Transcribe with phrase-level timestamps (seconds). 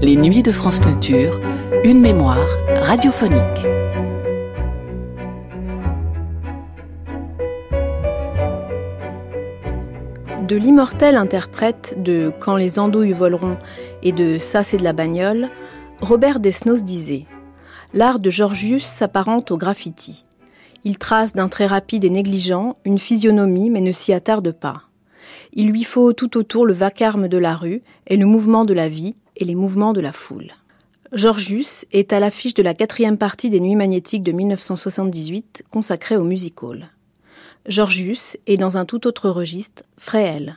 [0.00, 1.40] Les nuits de France Culture,
[1.82, 3.66] une mémoire radiophonique.
[10.46, 13.56] De l'immortel interprète de Quand les andouilles voleront
[14.04, 15.48] et de Ça c'est de la bagnole,
[16.00, 17.24] Robert Desnos disait
[17.92, 20.24] L'art de Georgius s'apparente au graffiti.
[20.84, 24.82] Il trace d'un trait rapide et négligent une physionomie mais ne s'y attarde pas.
[25.52, 28.88] Il lui faut tout autour le vacarme de la rue et le mouvement de la
[28.88, 30.52] vie et les mouvements de la foule.
[31.12, 36.24] Georgius est à l'affiche de la quatrième partie des Nuits magnétiques de 1978 consacrée au
[36.24, 36.88] music hall.
[37.66, 40.56] Georgius est dans un tout autre registre, Fréhel.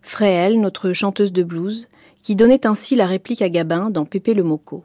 [0.00, 1.88] Fréhel, notre chanteuse de blues,
[2.22, 4.84] qui donnait ainsi la réplique à Gabin dans Pépé le Moco.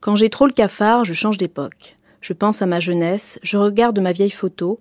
[0.00, 1.96] Quand j'ai trop le cafard, je change d'époque.
[2.24, 4.78] Je pense à ma jeunesse, je regarde ma vieille photo,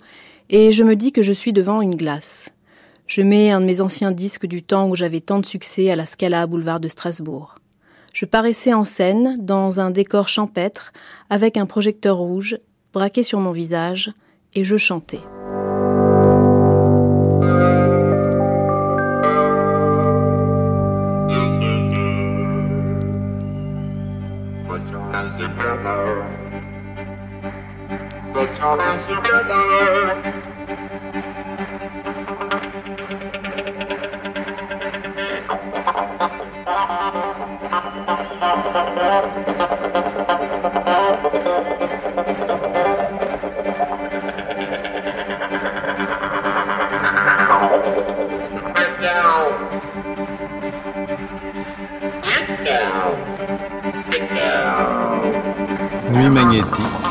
[0.50, 2.50] et je me dis que je suis devant une glace.
[3.06, 5.98] Je mets un de mes anciens disques du temps où j'avais tant de succès à
[5.98, 7.56] la Scala boulevard de Strasbourg.
[8.14, 10.94] Je paraissais en scène, dans un décor champêtre,
[11.30, 12.60] avec un projecteur rouge,
[12.94, 14.14] braqué sur mon visage,
[14.56, 15.20] et je chantais.
[56.14, 57.03] Nuit magnétique.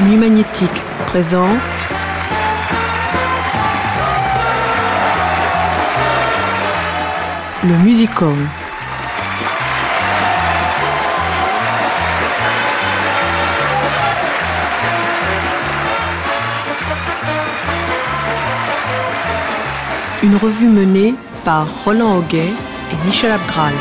[0.00, 1.48] Nuit magnétique présente
[7.62, 8.32] le musical.
[20.24, 22.50] Une revue menée par Roland Auguet
[22.92, 23.72] et Michel Abgral.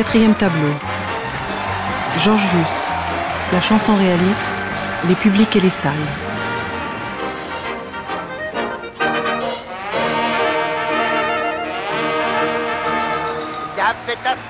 [0.00, 0.72] Quatrième tableau.
[2.16, 2.72] Georgius,
[3.52, 4.50] la chanson réaliste,
[5.06, 5.92] les publics et les salles.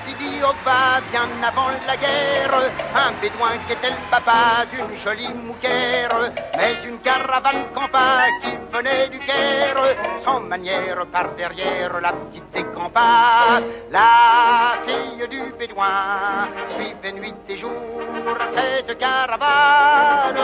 [0.05, 5.33] Sidi au bas, bien avant la guerre, un bédouin qui était le papa d'une jolie
[5.33, 12.55] mouquère, mais une caravane campa qui venait du Caire, sans manière par derrière la petite
[13.91, 17.71] la fille du bédouin suivait nuit et jour
[18.55, 20.35] cette caravane,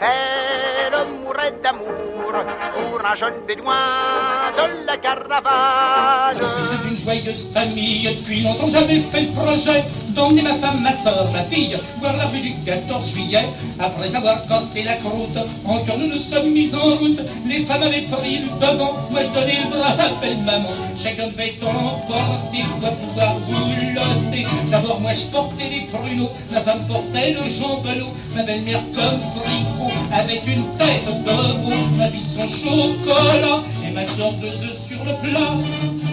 [0.00, 2.32] elle mourait d'amour
[2.72, 6.38] pour un jeune bédouin de la caravane.
[6.40, 10.96] Je suis une joyeuse famille, depuis longtemps j'avais fait le projet d'emmener ma femme, ma
[10.96, 13.46] soeur, ma fille, voir la rue du 14 juillet.
[13.78, 17.20] Après avoir cassé la croûte, encore nous nous sommes mis en route.
[17.46, 20.70] Les femmes avaient pris le devant, moi je donnais le bras à belle maman.
[21.02, 24.46] Chacun devait emporter, doit pouvoir boulotter.
[24.70, 29.92] D'abord moi je portais des pruneaux, ma femme portait le jambelot, ma belle-mère comme fricot,
[30.12, 35.04] avec une tête de veau, ma fille son chocolat et ma soeur deux œufs sur
[35.04, 36.03] le plat.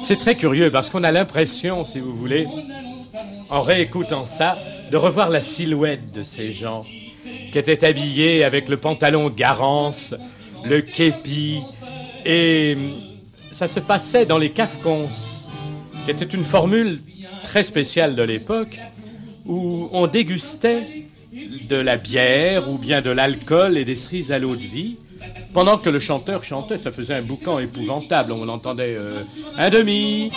[0.00, 2.46] C'est très curieux parce qu'on a l'impression, si vous voulez,
[3.50, 4.56] en réécoutant ça,
[4.90, 6.84] de revoir la silhouette de ces gens
[7.52, 10.14] qui étaient habillés avec le pantalon garance,
[10.64, 11.60] le képi,
[12.24, 12.76] et
[13.52, 15.08] ça se passait dans les cafcons,
[16.04, 17.00] qui était une formule
[17.42, 18.78] très spéciale de l'époque,
[19.44, 21.06] où on dégustait
[21.68, 24.96] de la bière ou bien de l'alcool et des cerises à l'eau de vie,
[25.52, 28.32] pendant que le chanteur chantait, ça faisait un boucan épouvantable.
[28.32, 29.22] On l'entendait euh,
[29.58, 30.30] un demi.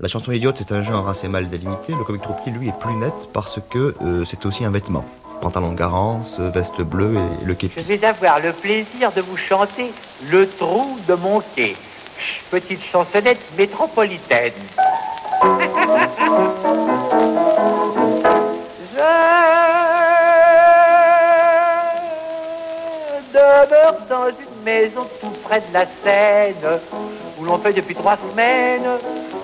[0.00, 1.94] La chanson idiote, c'est un genre assez mal délimité.
[1.96, 5.04] Le comic troupier, lui, est plus net parce que euh, c'est aussi un vêtement.
[5.40, 7.80] Pantalon de garance, veste bleue et le képi.
[7.80, 9.92] Je vais avoir le plaisir de vous chanter
[10.30, 11.76] Le trou de mon quai.
[12.50, 14.52] Petite chansonnette métropolitaine.
[24.08, 26.80] dans une maison tout près de la Seine,
[27.38, 28.98] où l'on fait depuis trois semaines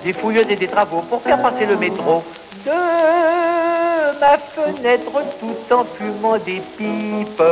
[0.05, 2.23] des fouilleuses et des travaux pour faire passer le métro.
[2.65, 7.43] De ma fenêtre tout en fumant des pipes,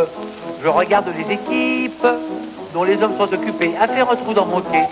[0.62, 2.06] je regarde les équipes
[2.74, 4.84] dont les hommes sont occupés à faire un trou dans mon quai.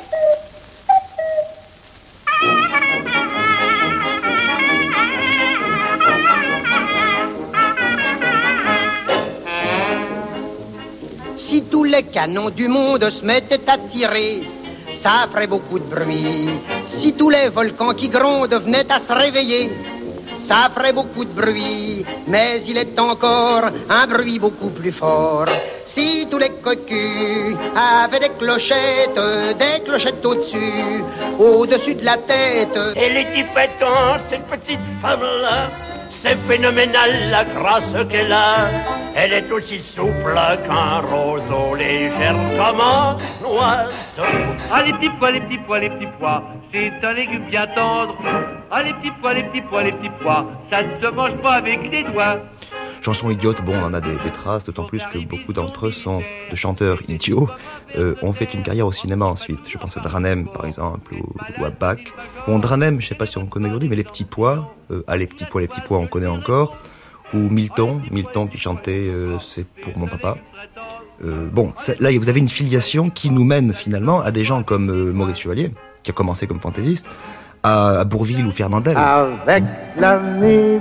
[11.94, 14.42] Les canons du monde se mettaient à tirer,
[15.02, 16.50] ça ferait beaucoup de bruit.
[16.98, 19.70] Si tous les volcans qui grondent venaient à se réveiller,
[20.48, 22.04] ça ferait beaucoup de bruit.
[22.26, 25.46] Mais il est encore un bruit beaucoup plus fort.
[25.94, 29.20] Si tous les cocus avaient des clochettes,
[29.62, 31.04] des clochettes au-dessus,
[31.38, 32.76] au-dessus de la tête.
[32.96, 35.93] Elle est différente, cette petite femme-là.
[36.24, 38.70] C'est phénoménal la grâce qu'elle a.
[39.14, 40.34] Elle est aussi souple
[40.66, 44.24] qu'un roseau, légère comme un oiseau.
[44.86, 46.42] Les petits pois, les petits pois, les petits pois,
[46.72, 48.16] c'est un légume bien tendre.
[48.82, 51.92] Les petits pois, les petits pois, les petits pois, ça ne se mange pas avec
[51.92, 52.38] les doigts.
[53.04, 56.22] Chanson idiote, bon, on en a des, traces, d'autant plus que beaucoup d'entre eux sont
[56.50, 57.50] de chanteurs idiots,
[57.96, 59.60] euh, ont fait une carrière au cinéma ensuite.
[59.68, 61.98] Je pense à Dranem, par exemple, ou, à Bach.
[62.46, 65.18] Bon, Dranem, je sais pas si on connaît aujourd'hui, mais Les Petits Pois, euh, ah,
[65.18, 66.78] Les Petits Pois, Les Petits Pois, on connaît encore.
[67.34, 70.36] Ou Milton, Milton qui chantait euh, C'est pour mon papa.
[71.24, 74.90] Euh, bon, là, vous avez une filiation qui nous mène finalement à des gens comme
[74.90, 75.72] euh, Maurice Chevalier,
[76.02, 77.06] qui a commencé comme fantaisiste,
[77.62, 78.96] à, à Bourville ou Fernandel.
[78.96, 79.64] Avec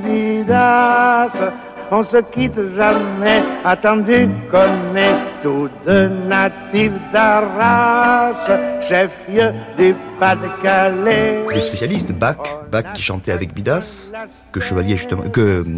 [0.05, 1.51] Vidas,
[1.91, 8.33] on se quitte jamais, attendu qu'on est tous deux natifs d'Arras,
[8.81, 11.43] chef-lieu du Pas-de-Calais.
[11.53, 12.37] Les spécialistes, Bach,
[12.71, 14.11] Bach qui chantait avec Bidas,
[14.51, 15.23] que Chevalier justement,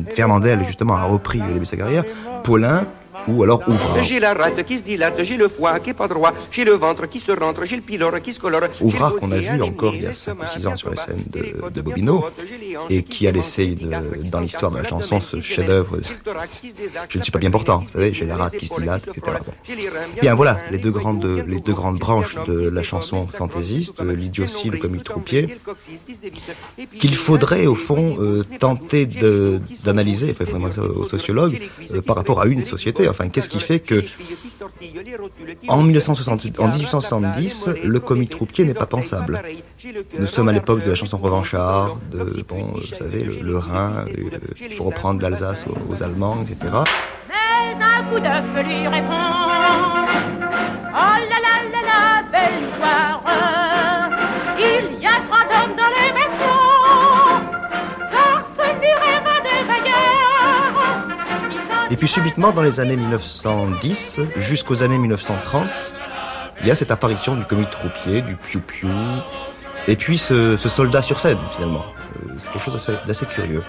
[0.09, 2.03] Fernandel justement a repris au début de sa carrière,
[2.43, 2.85] Paulin
[3.27, 4.03] ou alors Ouvrard.
[4.03, 6.73] J'ai la rate qui se dilate, j'ai le foie qui est pas droit, j'ai le
[6.73, 8.61] ventre qui se rentre, j'ai le pylore qui se colore.
[8.81, 11.23] Ouvrard qu'on a vu encore il y a 5 ou 6 ans sur les scènes
[11.27, 12.25] de, de Bobino
[12.89, 15.97] et qui a laissé une- dans l'histoire de la chanson ce chef-d'œuvre.
[17.09, 19.37] Je ne suis pas bien portant, vous savez, j'ai la rate qui se dilate, etc.
[19.45, 19.53] Bon.
[20.21, 24.69] Bien voilà, les deux grandes, les deux grandes branches de la chanson fantaisiste, euh, l'idiotie,
[24.69, 25.57] le comique troupier,
[26.99, 29.05] qu'il faudrait au fond euh, tenter
[29.83, 31.61] d'analyser, enfin, demander ça aux sociologues,
[31.91, 33.07] euh, par rapport à une société.
[33.15, 34.03] Enfin, qu'est-ce qui fait que
[35.69, 39.41] en, 1968 en 1870, le comique troupier n'est pas pensable.
[40.19, 44.29] Nous sommes à l'époque de la chanson revancharde, de, bon, vous savez, le, Rhin, euh,
[44.59, 46.73] il faut reprendre l'Alsace aux, Allemands, etc.
[47.29, 49.23] Mais un coup lui répond
[50.91, 53.23] Oh là là là belle histoire
[54.59, 56.24] Il y a trois hommes dans les
[61.91, 65.67] Et puis subitement, dans les années 1910 jusqu'aux années 1930,
[66.61, 68.89] il y a cette apparition du comique troupier, du piou-piou,
[69.87, 71.85] et puis ce, soldat sur scène, finalement.
[72.25, 73.63] Euh, C'est quelque chose d'assez- curieux,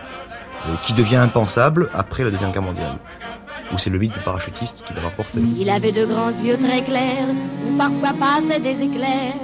[0.66, 2.96] euh, qui devient impensable après la Deuxième Guerre mondiale,
[3.72, 5.38] où c'est le mythe du parachutiste qui l'a remporté.
[5.58, 7.28] Il avait de grands yeux très clairs
[7.68, 9.34] Où parfois passaient des éclairs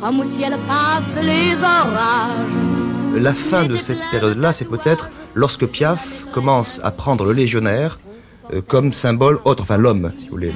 [0.00, 6.24] Comme au ciel passent les orages La fin de cette période-là, c'est peut-être lorsque Piaf
[6.32, 7.98] commence à prendre le légionnaire
[8.52, 10.52] euh, comme symbole autre, enfin l'homme, si vous voulez,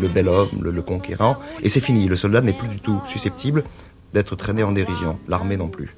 [0.00, 2.06] le, bel homme, le, conquérant, et c'est fini.
[2.06, 3.64] Le soldat n'est plus du tout susceptible
[4.12, 5.96] d'être traîné en dérision, l'armée non plus.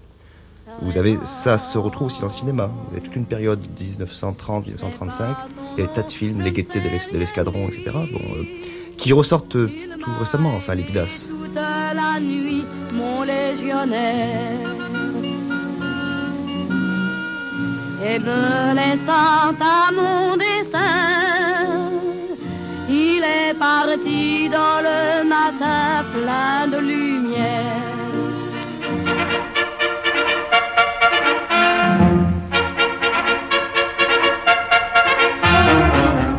[0.82, 2.70] Vous avez, ça se retrouve aussi dans le cinéma.
[2.88, 5.34] Vous avez toute une période 1930-1935,
[5.76, 8.42] il y a des tas de films, Les Gaietés de l'es- de l'escadron, etc., euh,
[8.96, 9.70] qui ressortent euh,
[10.02, 10.84] tout récemment, enfin les.
[18.02, 21.90] Et me laissant à mon dessein,
[22.88, 27.86] il est parti dans le matin plein de lumière.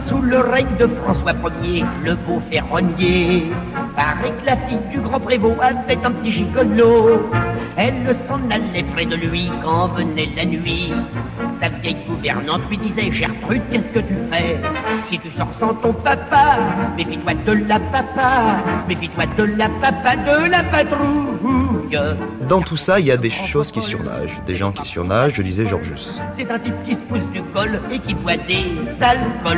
[0.07, 1.33] Sous le règne de François
[1.63, 3.51] Ier, le beau ferronnier,
[4.24, 7.29] que la fille du grand prévôt avait un petit gigolo.
[7.75, 10.93] Elle s'en allait près de lui quand venait la nuit.
[11.62, 14.59] Sa vieille gouvernante lui disait Gertrude, qu'est-ce que tu fais?
[15.09, 16.57] Si tu sors sans ton papa,
[16.97, 18.57] méfie-toi de la papa,
[18.88, 21.76] méfie-toi de la papa, de la patrouille.
[22.48, 25.41] Dans tout ça, il y a des choses qui surnagent, des gens qui surnagent, je
[25.41, 26.20] disais Georgius.
[26.38, 28.65] C'est un type qui se pousse du col et qui boit des
[29.01, 29.58] alcools.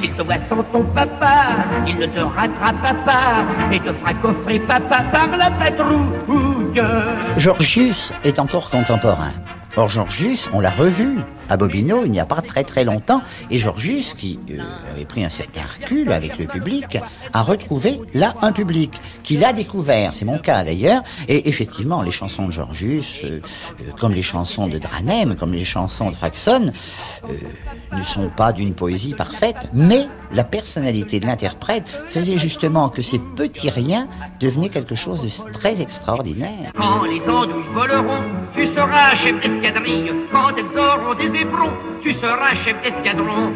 [0.00, 1.46] S'il te voit sans ton papa,
[1.86, 6.82] il ne te rattrape pas et te fera coffrer papa par la patrouille.
[7.36, 9.32] Georgius est encore contemporain.
[9.76, 13.22] Or, Georgius, on l'a revu à Bobino il n'y a pas très très longtemps.
[13.50, 14.58] Et Georgius, qui euh,
[14.90, 16.98] avait pris un certain recul avec le public,
[17.32, 20.14] a retrouvé là un public qui l'a découvert.
[20.14, 21.02] C'est mon cas d'ailleurs.
[21.28, 23.40] Et effectivement, les chansons de Georgius, euh,
[23.80, 26.72] euh, comme les chansons de Dranem, comme les chansons de Fraxon,
[27.92, 33.18] ne sont pas d'une poésie parfaite, mais la personnalité de l'interprète faisait justement que ces
[33.18, 34.08] petits riens
[34.40, 36.72] devenaient quelque chose de très extraordinaire.
[36.76, 39.12] Quand les voleront, tu seras.
[40.32, 41.28] Quand elles auront des
[42.02, 43.52] tu seras chef d'escadron.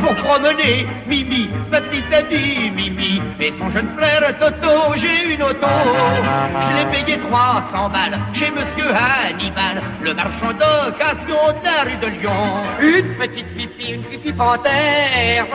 [0.00, 5.66] Pour promener, Mimi, ma petite amie, Mimi, et son jeune frère Toto, j'ai une auto.
[6.62, 12.20] Je l'ai payé 300 balles chez Monsieur Hannibal, le marchand d'occasion de la rue de
[12.20, 12.62] Lyon.
[12.80, 15.46] Une petite pipi, une pipi panthère,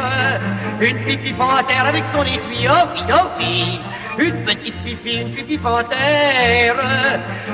[0.81, 4.02] une pipi panthère avec son étui, oh oui, oh.
[4.17, 6.75] Une petite pipi, une pipi panthère,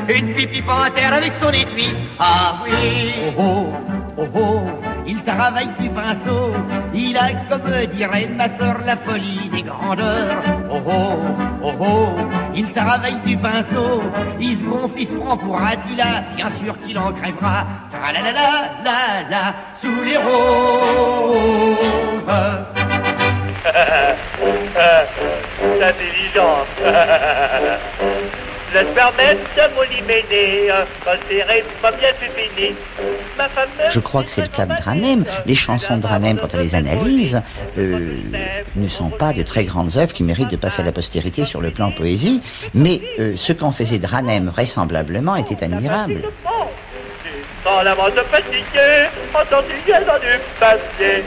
[0.09, 3.13] une pipi panthère avec son étui, ah oui.
[3.37, 3.73] Oh oh,
[4.17, 4.61] oh oh,
[5.07, 6.51] il travaille du pinceau,
[6.93, 10.43] il a, comme dirait ma sœur, la folie des grandeurs.
[10.69, 11.15] Oh oh,
[11.63, 12.09] oh oh,
[12.53, 14.01] il travaille du pinceau,
[14.39, 17.65] il se gonfle, il se prend pour Attila, bien sûr qu'il en crèvera.
[17.93, 18.49] La la la la
[18.83, 21.39] la la, sous les roses.
[33.89, 35.25] Je crois que c'est le cas de Dranem.
[35.45, 37.41] Les chansons de Dranem, quand on les analyse,
[37.77, 38.17] euh,
[38.75, 41.61] ne sont pas de très grandes œuvres qui méritent de passer à la postérité sur
[41.61, 42.41] le plan poésie,
[42.73, 46.21] mais euh, ce qu'en faisait Dranem vraisemblablement était admirable.
[47.65, 47.95] La
[50.19, 51.23] du passé.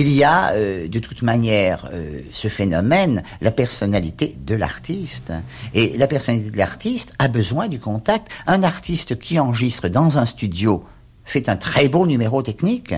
[0.00, 5.32] Il y a euh, de toute manière euh, ce phénomène, la personnalité de l'artiste.
[5.74, 8.28] Et la personnalité de l'artiste a besoin du contact.
[8.46, 10.84] Un artiste qui enregistre dans un studio
[11.24, 12.94] fait un très beau numéro technique,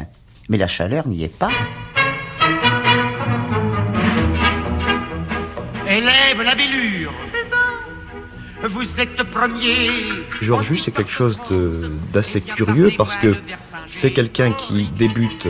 [0.50, 1.48] mais la chaleur n'y est pas.
[5.88, 7.14] Élève la bellure.
[8.62, 9.88] Vous êtes premier.
[10.42, 11.40] Georgius, c'est quelque chose
[12.12, 13.36] d'assez curieux parce que
[13.90, 15.48] c'est quelqu'un qui débute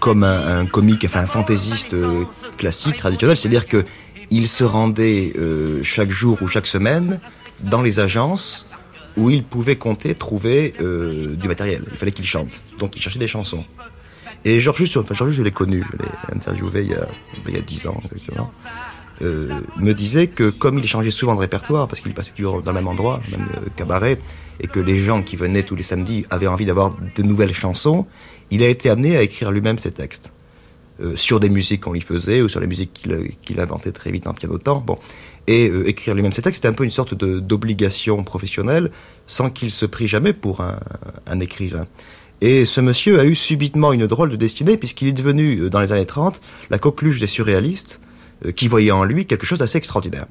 [0.00, 2.24] comme un, comique, enfin un fantaisiste euh,
[2.58, 3.84] classique, traditionnel, c'est-à-dire que
[4.30, 7.20] il se rendait euh, chaque jour ou chaque semaine
[7.60, 8.66] dans les agences
[9.16, 11.84] où il pouvait compter trouver euh, du matériel.
[11.90, 13.64] Il fallait qu'il chante, donc il cherchait des chansons.
[14.44, 17.06] Et Georgius, enfin je l'ai connu, je l'ai interviewé il y a
[17.46, 18.50] il y a dix ans exactement.
[19.22, 22.72] euh, me disait que comme il changeait souvent de répertoire, parce qu'il passait toujours dans
[22.72, 24.18] le même endroit, même euh, cabaret,
[24.60, 28.06] et que les gens qui venaient tous les samedis avaient envie d'avoir de nouvelles chansons,
[28.52, 30.32] il a été amené à écrire lui-même ses textes.
[31.00, 32.92] Euh, sur des musiques qu'on lui faisait, ou sur les musiques
[33.42, 34.80] qu'il inventait très vite en pianotant.
[34.80, 34.98] Bon.
[35.46, 38.90] Et euh, écrire lui-même ses textes, c'était un peu une sorte d'obligation professionnelle,
[39.26, 41.86] sans qu'il se prie jamais pour un, écrivain.
[42.42, 45.80] Et ce monsieur a eu subitement une drôle de destinée, puisqu'il est devenu, euh, dans
[45.80, 47.98] les années 30, la coqueluche des surréalistes,
[48.50, 50.26] qui voyaient en lui quelque chose d'assez extraordinaire.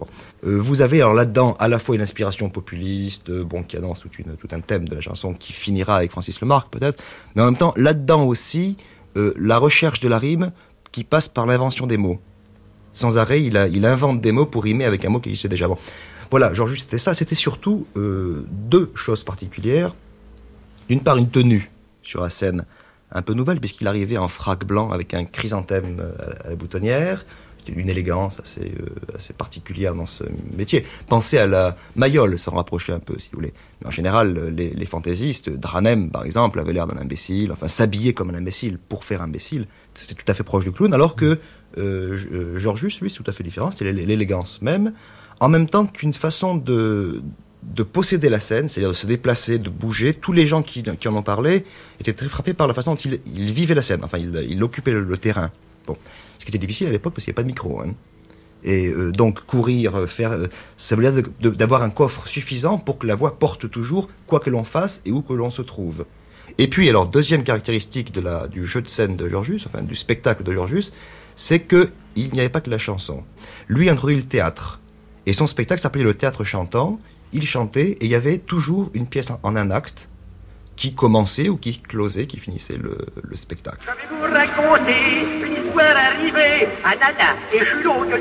[0.46, 4.02] Euh, vous avez alors là-dedans à la fois une inspiration populiste, euh, bon, qui annonce
[4.02, 7.02] tout un thème de la chanson qui finira avec Francis Lemarque peut-être,
[7.36, 8.76] mais en même temps là-dedans aussi
[9.18, 10.52] euh, la recherche de la rime
[10.92, 12.20] qui passe par l'invention des mots.
[12.94, 15.68] Sans arrêt, il, invente des mots pour rimer avec un mot qui existait déjà.
[15.68, 15.78] Bon.
[16.30, 17.14] Voilà, Georges, c'était ça.
[17.14, 19.96] C'était surtout euh, deux choses particulières.
[20.90, 21.72] D'une part, une tenue
[22.04, 22.66] sur la scène
[23.12, 26.14] un peu nouvelle, puisqu'il arrivait en frac blanc avec un chrysanthème euh,
[26.46, 27.26] à la boutonnière.
[27.76, 30.24] Une élégance assez, euh, assez particulière dans ce
[30.58, 30.86] métier.
[31.08, 33.54] Pensez à la Mayol, s'en rapprocher un peu, si vous voulez.
[33.82, 38.30] Mais en général, les, fantaisistes, Dranem, par exemple, avait l'air d'un imbécile, enfin, s'habiller comme
[38.30, 39.68] un imbécile pour faire imbécile.
[39.94, 41.40] C'était tout à fait proche du clown, alors que
[41.78, 43.72] euh, euh, Georgius, lui, c'est tout à fait différent.
[43.72, 44.94] C'était l'é- l'élégance même,
[45.40, 47.22] en même temps qu'une façon de,
[47.64, 50.14] de posséder la scène, c'est-à-dire de se déplacer, de bouger.
[50.14, 51.64] Tous les gens qui, en ont parlé
[52.00, 54.92] étaient très frappés par la façon dont il, il vivait la scène, enfin, il, occupait
[54.92, 55.52] le terrain.
[55.88, 57.82] Ce qui était difficile à l'époque parce qu'il n'y avait pas de micro.
[57.82, 57.94] hein.
[58.64, 60.48] Et euh, donc courir, euh, faire, euh,
[60.78, 61.24] ça veut dire
[61.54, 65.12] d'avoir un coffre suffisant pour que la voix porte toujours, quoi que l'on fasse et
[65.12, 66.06] où que l'on se trouve.
[66.58, 68.12] Et puis, alors, deuxième caractéristique
[68.52, 70.92] du jeu de scène de Georgius, enfin du spectacle de Georgius,
[71.36, 73.24] c'est que il n'y avait pas que la chanson.
[73.68, 74.82] Lui introduit le théâtre.
[75.26, 77.00] Et son spectacle s'appelait le théâtre chantant.
[77.32, 80.10] Il chantait et il y avait toujours une pièce en un acte
[80.82, 83.88] qui commençait ou qui closait, qui finissait le, le spectacle.
[84.10, 88.18] vous raconter une histoire arrivée à Nana et Julot de.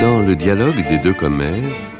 [0.00, 1.54] Dans le dialogue des deux commères,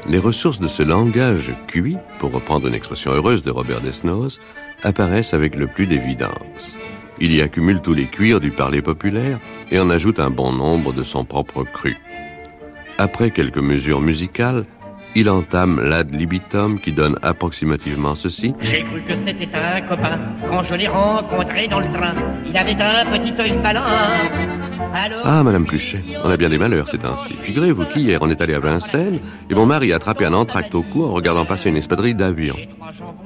[0.09, 4.41] les ressources de ce langage cuit, pour reprendre une expression heureuse de Robert Desnos,
[4.83, 6.77] apparaissent avec le plus d'évidence.
[7.23, 10.91] Il y accumule tous les cuirs du parler populaire et en ajoute un bon nombre
[10.91, 11.95] de son propre cru.
[12.97, 14.65] Après quelques mesures musicales,
[15.15, 18.53] il entame l'ad libitum qui donne approximativement ceci.
[18.61, 22.15] J'ai cru que c'était un copain quand je l'ai rencontré dans le train.
[22.47, 23.83] Il avait un petit œil malin.
[24.93, 25.21] Alors...
[25.23, 27.35] Ah, Madame Pluchet, on a bien des malheurs ces temps-ci.
[27.41, 30.81] Figurez-vous qu'hier, on est allé à Vincennes et mon mari a attrapé un entracte au
[30.81, 32.57] cou en regardant passer une espadrille d'avions.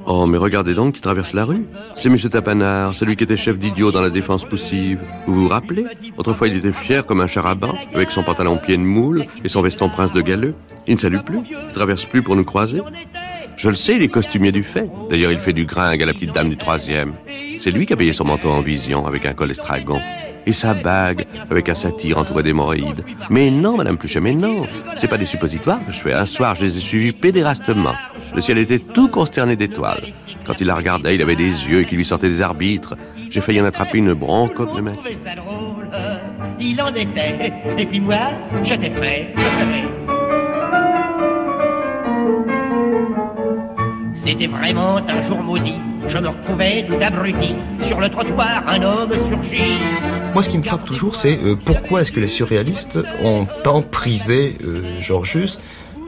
[0.06, 1.66] Oh, mais regardez donc qui traverse la rue.
[1.94, 5.00] C'est Monsieur Tapanard, celui qui était chef d'idiot dans la défense poussive.
[5.26, 5.84] Vous vous rappelez?
[6.16, 9.62] Autrefois, il était fier comme un charaban, avec son pantalon pied de moule et son
[9.62, 10.54] veston prince de Galeux.
[10.86, 12.80] Il ne salue plus, il traverse plus pour nous croiser.
[13.56, 14.88] Je le sais, il est costumier du fait.
[15.10, 17.14] D'ailleurs, il fait du gringue à la petite dame du troisième.
[17.58, 20.00] C'est lui qui a payé son manteau en vision avec un col estragon.
[20.48, 23.04] Et sa bague avec un satyre entouré d'hémorroïdes.
[23.30, 24.66] Mais non, Madame Pluchet, mais non.
[24.94, 26.12] C'est pas des suppositoires que je fais.
[26.12, 27.94] Un soir, je les ai suivis pédérastement.
[28.32, 30.04] Le ciel était tout consterné d'étoiles.
[30.44, 32.94] Quand il la regardait, il avait des yeux qui lui sortaient des arbitres.
[33.28, 35.18] J'ai failli en attraper une bronchopneumatique.
[36.60, 37.52] Il en était.
[37.76, 38.30] Et puis moi,
[38.62, 39.34] j'étais prêt.
[44.26, 45.76] C'était vraiment un jour maudit.
[46.08, 47.54] Je me retrouvais tout abruti.
[47.86, 49.78] Sur le trottoir, un homme surgit.
[50.34, 53.82] Moi, ce qui me frappe toujours, c'est euh, pourquoi est-ce que les surréalistes ont tant
[53.82, 55.60] prisé euh, Georgius?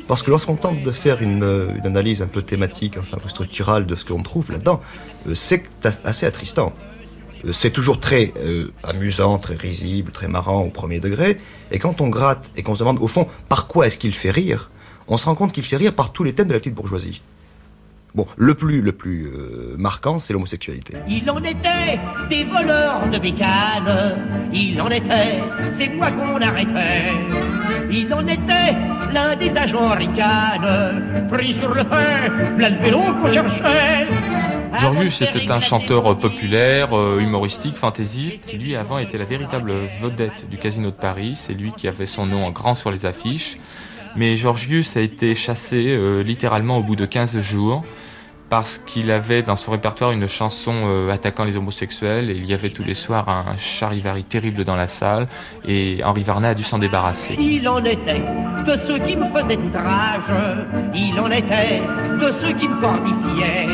[0.08, 3.20] Parce que lorsqu'on tente de faire une, euh, une, analyse un peu thématique, enfin un
[3.20, 4.80] peu structurale de ce qu'on trouve là-dedans,
[5.36, 5.62] c'est
[6.02, 6.72] assez attristant.
[7.52, 8.34] C'est toujours très
[8.82, 11.38] amusant, très risible, très marrant au premier degré.
[11.70, 14.32] Et quand on gratte et qu'on se demande au fond par quoi est-ce qu'il fait
[14.32, 14.72] rire,
[15.06, 17.22] on se rend compte qu'il fait rire par tous les thèmes de la petite bourgeoisie.
[18.14, 20.94] Bon, le plus, le plus euh, marquant, c'est l'homosexualité.
[21.08, 22.00] Il en était
[22.30, 24.16] des voleurs de bécanes.
[24.52, 25.42] Il en était,
[25.78, 27.12] c'est moi qu'on arrêtait?
[27.90, 28.74] Il en était
[29.12, 31.28] l'un des agents ricanes.
[31.30, 34.08] Pris sur le fait, plein de vélo qu'on cherchait.
[34.80, 40.48] Georgius était un chanteur populaire, euh, humoristique, fantaisiste, qui lui avant était la véritable vedette
[40.48, 41.34] du Casino de Paris.
[41.36, 43.58] C'est lui qui avait son nom en grand sur les affiches.
[44.16, 47.84] Mais Georgius a été chassé euh, littéralement au bout de 15 jours
[48.50, 52.54] parce qu'il avait dans son répertoire une chanson euh, attaquant les homosexuels et il y
[52.54, 55.28] avait tous les soirs un charivari terrible dans la salle
[55.66, 57.36] et Henri Varnet a dû s'en débarrasser.
[57.38, 58.22] Il en était
[58.66, 60.32] de ceux qui me faisaient outrage,
[60.94, 61.82] il en était
[62.20, 63.68] de ceux qui me cornifiaient,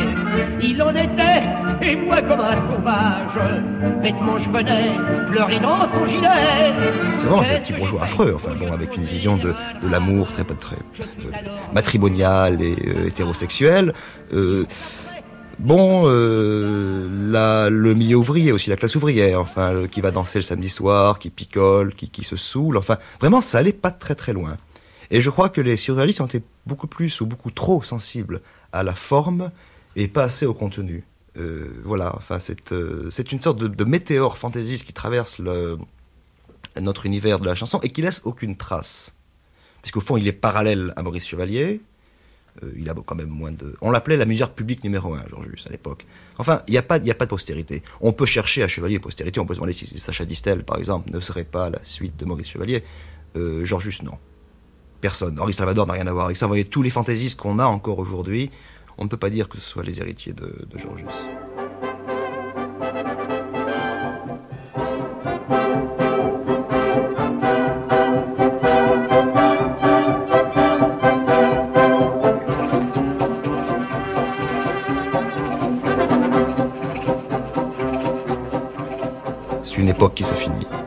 [0.61, 1.43] il en était,
[1.81, 4.91] et moi comme un sauvage, bêtement je venais
[5.31, 6.73] pleurer dans son gilet.
[7.17, 10.43] C'est vraiment un petit bourgeois affreux, enfin bon, avec une vision de, de l'amour très,
[10.43, 11.31] très euh,
[11.73, 13.93] matrimonial et euh, hétérosexuel.
[14.35, 14.65] Euh,
[15.59, 20.43] bon, euh, la, le milieu ouvrier aussi, la classe ouvrière, enfin, qui va danser le
[20.43, 24.33] samedi soir, qui picole, qui, qui se saoule, enfin, vraiment, ça allait pas très très
[24.33, 24.57] loin.
[25.11, 28.41] Et je crois que les surréalistes ont été beaucoup plus ou beaucoup trop sensibles
[28.73, 29.51] à la forme
[29.95, 31.05] et pas assez au contenu.
[31.37, 35.41] Euh, voilà, enfin, c'est une sorte de, météore fantaisiste qui traverse
[36.81, 39.15] notre univers de la chanson et qui laisse aucune trace.
[39.81, 41.81] Puisqu'au fond, il est parallèle à Maurice Chevalier,
[42.63, 43.75] euh, il a quand même moins de.
[43.81, 46.05] On l'appelait la misère publique numéro un, Georgius, à l'époque.
[46.37, 47.83] Enfin, il n'y a, pas, a pas de postérité.
[48.01, 51.09] On peut chercher à Chevalier postérité, on peut se demander si Sacha Distel, par exemple,
[51.11, 52.83] ne serait pas la suite de Maurice Chevalier.
[53.35, 54.17] Euh, Georgius, non.
[55.01, 55.39] Personne.
[55.39, 56.45] Henri Salvador n'a rien à voir avec ça.
[56.45, 58.49] Vous voyez, tous les fantaisistes qu'on a encore aujourd'hui,
[58.97, 61.13] on ne peut pas dire que ce soit les héritiers de, de Georgius.
[79.77, 80.84] Une époque qui se finit.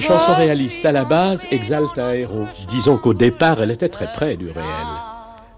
[0.00, 2.46] La chanson réaliste à la base exalte un héros.
[2.68, 4.64] Disons qu'au départ, elle était très près du réel.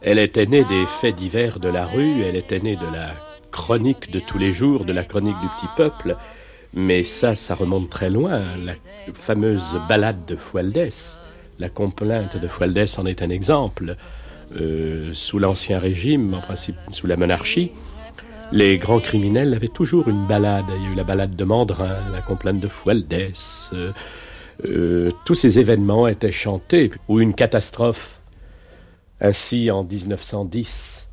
[0.01, 3.13] Elle était née des faits divers de la rue, elle était née de la
[3.53, 6.17] chronique de tous les jours, de la chronique du petit peuple.
[6.75, 8.43] Mais ça, ça remonte très loin.
[8.65, 8.73] La
[9.15, 11.21] fameuse ballade de Fualdès,
[11.61, 13.95] la complainte de Fualdès en est un exemple.
[14.61, 17.71] Euh, sous l'Ancien Régime, en principe sous la monarchie,
[18.51, 20.65] les grands criminels avaient toujours une balade.
[20.77, 23.71] Il y a eu la balade de Mandrin, la complainte de Fualdès.
[23.73, 23.93] Euh,
[24.65, 28.21] euh, tous ces événements étaient chantés, ou une catastrophe.
[29.21, 31.09] Ainsi, en 1910,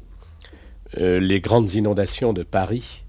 [0.98, 3.04] les grandes inondations de Paris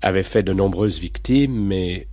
[0.00, 2.08] avaient fait de nombreuses victimes, mais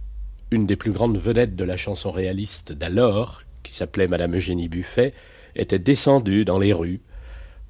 [0.51, 5.13] une des plus grandes vedettes de la chanson réaliste d'alors, qui s'appelait Madame Eugénie Buffet,
[5.55, 7.01] était descendue dans les rues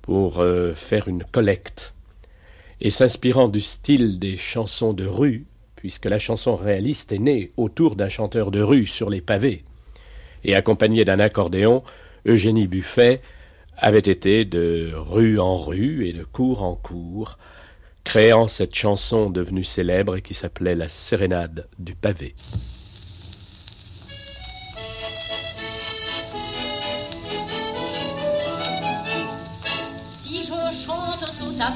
[0.02, 1.94] pour euh, faire une collecte.
[2.82, 5.46] Et s'inspirant du style des chansons de rue,
[5.82, 9.64] puisque la chanson réaliste est née autour d'un chanteur de rue sur les pavés,
[10.44, 11.82] et accompagnée d'un accordéon,
[12.28, 13.20] Eugénie Buffet
[13.78, 17.40] avait été de rue en rue et de cour en cour,
[18.04, 22.36] créant cette chanson devenue célèbre et qui s'appelait La sérénade du pavé.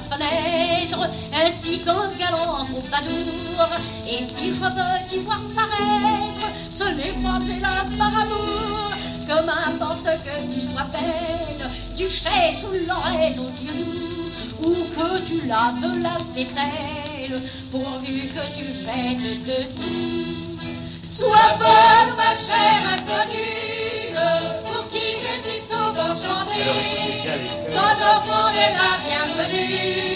[0.10, 3.70] Fenêtre, ainsi qu'en galant troubadour.
[4.08, 8.92] Et si je veux t'y voir paraître, ce n'est pas hélas par amour,
[9.28, 11.70] que m'importe que tu sois belle,
[12.10, 18.66] fais sous l'oreille aux yeux doux, ou que tu laves la vaisselle, pourvu que tu
[18.66, 20.46] jettes dessous.
[21.12, 24.14] Sois bonne, ma chère inconnue,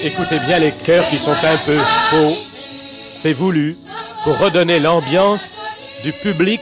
[0.01, 2.33] Écoutez bien les chœurs qui sont un peu faux.
[3.13, 3.75] C'est voulu
[4.23, 5.59] pour redonner l'ambiance
[6.03, 6.61] du public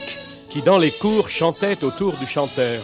[0.50, 2.82] qui dans les cours chantait autour du chanteur.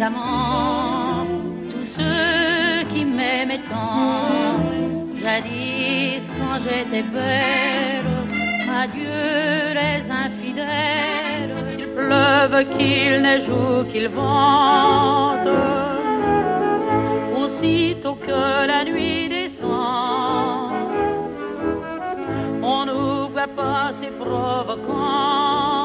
[0.00, 1.26] Amants,
[1.70, 4.58] tous ceux qui m'aimaient tant,
[5.22, 8.06] jadis quand j'étais belle,
[8.82, 15.48] adieu les infidèles, qu'il pleuve, qu'il neige ou qu'il vente,
[17.36, 20.72] aussitôt que la nuit descend,
[22.62, 25.75] on nous voit passer provocante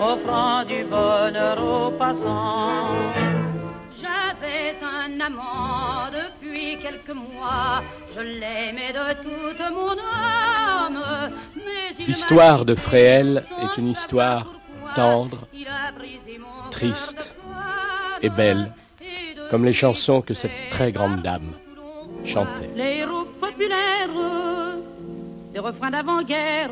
[0.00, 2.90] offrant du bonheur aux passants.
[4.00, 7.82] J'avais un amant depuis quelques mois,
[8.14, 11.32] je l'aimais de toute mon âme.
[12.06, 14.54] L'histoire de Fréhel est une histoire
[14.94, 15.48] tendre,
[16.70, 17.36] triste
[18.22, 18.72] et belle,
[19.50, 21.52] comme les chansons que cette très grande dame
[22.24, 22.70] chantait.
[22.74, 24.08] Les héros populaires
[25.52, 26.70] des refrains d'avant-guerre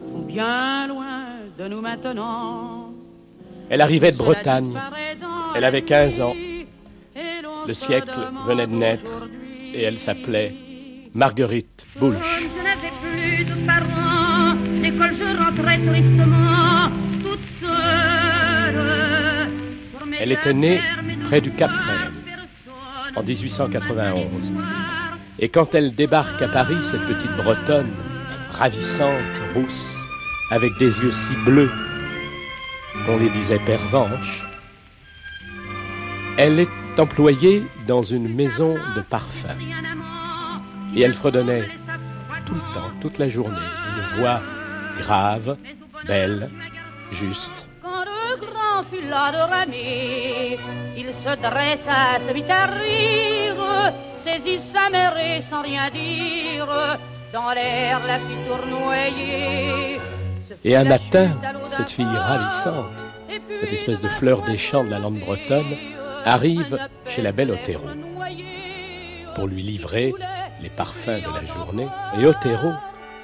[0.00, 1.27] sont bien loin
[1.58, 2.92] de nous maintenant.
[3.68, 4.78] Elle arrivait de Bretagne,
[5.56, 6.36] elle avait 15 ans,
[7.66, 9.26] le siècle venait de naître
[9.74, 10.54] et elle s'appelait
[11.14, 12.48] Marguerite Boulch.
[12.56, 16.90] Je n'avais plus de parents, l'école je rentrais tristement,
[17.22, 18.78] toute seule.
[19.98, 20.80] Pour mes Elle était née
[21.24, 22.12] près du Cap Fréhel
[23.16, 24.52] en 1891.
[25.40, 27.90] Et quand elle débarque à Paris, cette petite Bretonne,
[28.52, 30.04] ravissante, rousse,
[30.50, 31.70] avec des yeux si bleus
[33.04, 34.46] qu'on les disait pervenches,
[36.36, 39.56] elle est employée dans une maison de parfum.
[40.94, 41.68] Et elle fredonnait
[42.46, 44.40] tout le temps, toute la journée, d'une voix
[44.98, 45.56] grave,
[46.06, 46.50] belle,
[47.10, 47.68] juste.
[47.82, 50.58] Quand le grand fut là de ramer,
[50.96, 53.92] il se dressa, se mit à rire,
[54.24, 56.98] saisit sa mère et sans rien dire,
[57.32, 59.97] dans l'air la fit tournoyer.
[60.64, 63.06] Et un matin, cette fille ravissante,
[63.52, 65.76] cette espèce de fleur des champs de la lande bretonne,
[66.24, 67.86] arrive chez la belle Otero
[69.34, 70.12] pour lui livrer
[70.60, 71.86] les parfums de la journée.
[72.18, 72.72] Et Otero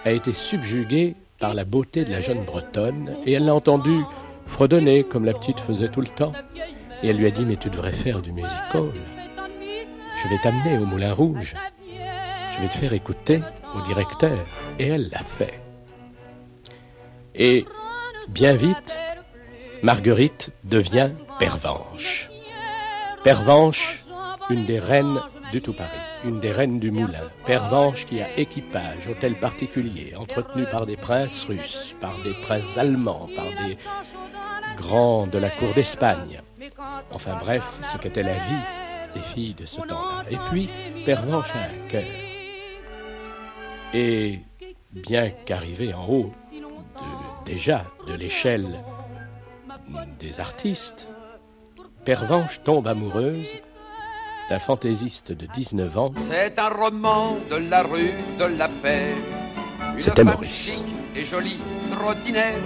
[0.04, 4.02] a été subjuguée par la beauté de la jeune bretonne et elle l'a entendu
[4.46, 6.32] fredonner comme la petite faisait tout le temps.
[7.02, 8.92] Et elle lui a dit Mais tu devrais faire du music hall.
[10.22, 11.54] Je vais t'amener au Moulin Rouge.
[12.50, 13.42] Je vais te faire écouter
[13.76, 14.38] au directeur.
[14.78, 15.63] Et elle l'a fait.
[17.34, 17.66] Et
[18.28, 19.00] bien vite,
[19.82, 22.30] Marguerite devient Pervenche.
[23.24, 24.04] Pervenche,
[24.50, 25.20] une des reines
[25.50, 25.90] du tout Paris,
[26.24, 31.44] une des reines du moulin, Pervenche qui a équipage, hôtel particulier, entretenu par des princes
[31.44, 33.76] russes, par des princes allemands, par des
[34.76, 36.40] grands de la cour d'Espagne.
[37.10, 38.62] Enfin bref, ce qu'était la vie
[39.14, 40.24] des filles de ce temps-là.
[40.30, 40.68] Et puis,
[41.04, 42.02] Pervenche a un cœur.
[43.92, 44.40] Et
[44.90, 48.82] bien qu'arrivé en haut de, déjà de l'échelle
[50.18, 51.10] des artistes,
[52.04, 53.54] Pervenche tombe amoureuse
[54.50, 56.12] d'un fantaisiste de 19 ans.
[56.30, 59.14] C'est un roman de la rue de la paix.
[59.96, 60.84] C'était Maurice.
[61.14, 61.60] Et jolie
[61.92, 62.58] trottinette.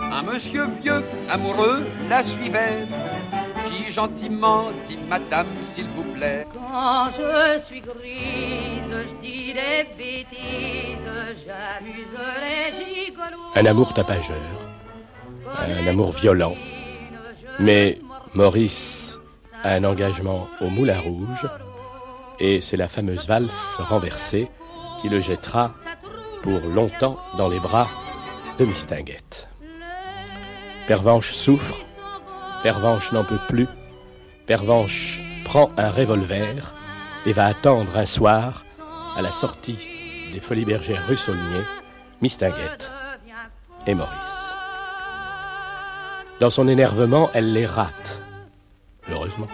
[0.00, 2.86] Un monsieur vieux, amoureux, la suivait.
[3.66, 6.46] Qui gentiment dit Madame, s'il vous plaît.
[6.52, 11.08] Quand je suis grise, je dis des bêtises,
[11.46, 13.38] j'amuserai gigolo.
[13.54, 14.36] Un amour tapageur,
[15.58, 16.54] un amour violent.
[17.58, 17.98] Mais
[18.34, 19.20] Maurice
[19.62, 21.46] a un engagement au Moulin Rouge
[22.40, 24.50] et c'est la fameuse valse renversée
[25.00, 25.74] qui le jettera
[26.42, 27.88] pour longtemps dans les bras
[28.58, 29.48] de Mistinguette.
[30.86, 31.82] Pervenche souffre,
[32.62, 33.66] Pervenche n'en peut plus,
[34.46, 36.74] Pervenche prend un revolver
[37.26, 38.64] et va attendre un soir,
[39.16, 41.64] à la sortie des Folies Bergères rue Saulnier,
[42.20, 42.92] Mistinguette
[43.86, 44.56] et Maurice.
[46.38, 48.22] Dans son énervement, elle les rate,
[49.10, 49.48] heureusement.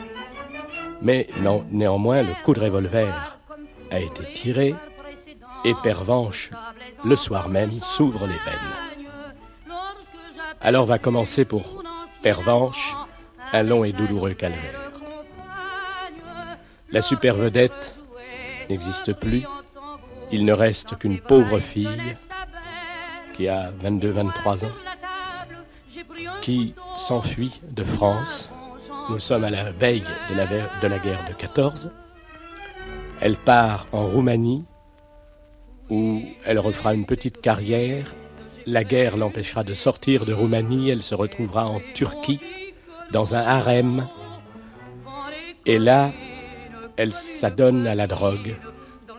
[1.00, 1.28] Mais
[1.70, 3.38] néanmoins, le coup de revolver
[3.90, 4.74] a été tiré
[5.64, 6.50] et Pervenche,
[7.04, 9.74] le soir même, s'ouvre les veines.
[10.60, 11.82] Alors va commencer pour
[12.22, 12.96] Pervenche
[13.52, 14.90] un long et douloureux calvaire.
[16.90, 17.98] La super vedette
[18.68, 19.44] n'existe plus.
[20.30, 22.16] Il ne reste qu'une pauvre fille
[23.34, 24.72] qui a 22-23 ans,
[26.42, 28.50] qui s'enfuit de France.
[29.10, 31.90] Nous sommes à la veille de la, de la guerre de 14.
[33.20, 34.64] Elle part en Roumanie
[35.90, 38.06] où elle refera une petite carrière.
[38.70, 40.90] La guerre l'empêchera de sortir de Roumanie.
[40.90, 42.38] Elle se retrouvera en Turquie
[43.10, 44.06] dans un harem.
[45.64, 46.12] Et là,
[46.98, 48.56] elle s'adonne à la drogue,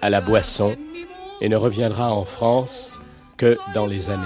[0.04, 0.78] à la boisson,
[1.42, 3.02] et ne reviendra en France
[3.38, 4.22] que dans les années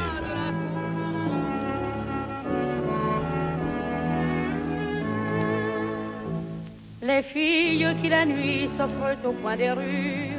[7.01, 7.07] 20.
[7.07, 10.35] Les filles qui la nuit s'offrent au coin des rues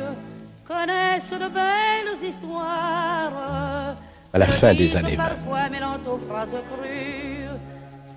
[0.67, 3.97] connaissent de belles histoires.
[4.35, 5.23] À la fin des années 20.
[5.23, 7.47] Parfois mêlant aux phrases crues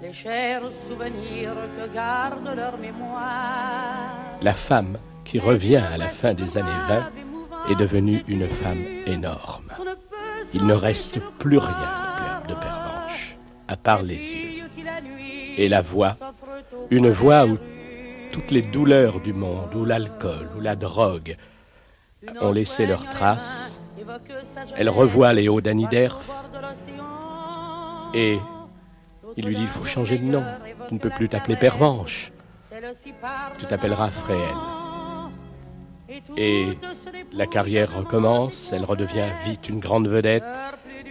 [0.01, 4.15] les chers souvenirs que garde leur mémoire.
[4.41, 9.71] La femme qui revient à la fin des années 20 est devenue une femme énorme.
[10.55, 14.63] Il ne reste plus rien de Pervenche, à part les yeux.
[15.57, 16.17] Et la voix,
[16.89, 17.57] une voix où
[18.31, 21.37] toutes les douleurs du monde, où l'alcool, où la drogue
[22.41, 23.79] ont laissé leurs traces.
[24.75, 26.29] Elle revoit Léo Daniderf
[28.13, 28.39] et
[29.35, 30.43] il lui dit il faut changer de nom.
[30.87, 32.31] Tu ne peux plus t'appeler Pervenche.
[33.57, 34.55] Tu t'appelleras Fréhel.
[36.37, 36.77] Et
[37.33, 40.43] la carrière recommence, elle redevient vite une grande vedette,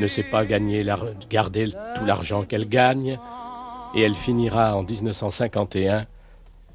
[0.00, 0.84] ne sait pas gagner,
[1.28, 3.18] garder tout l'argent qu'elle gagne,
[3.94, 6.06] et elle finira en 1951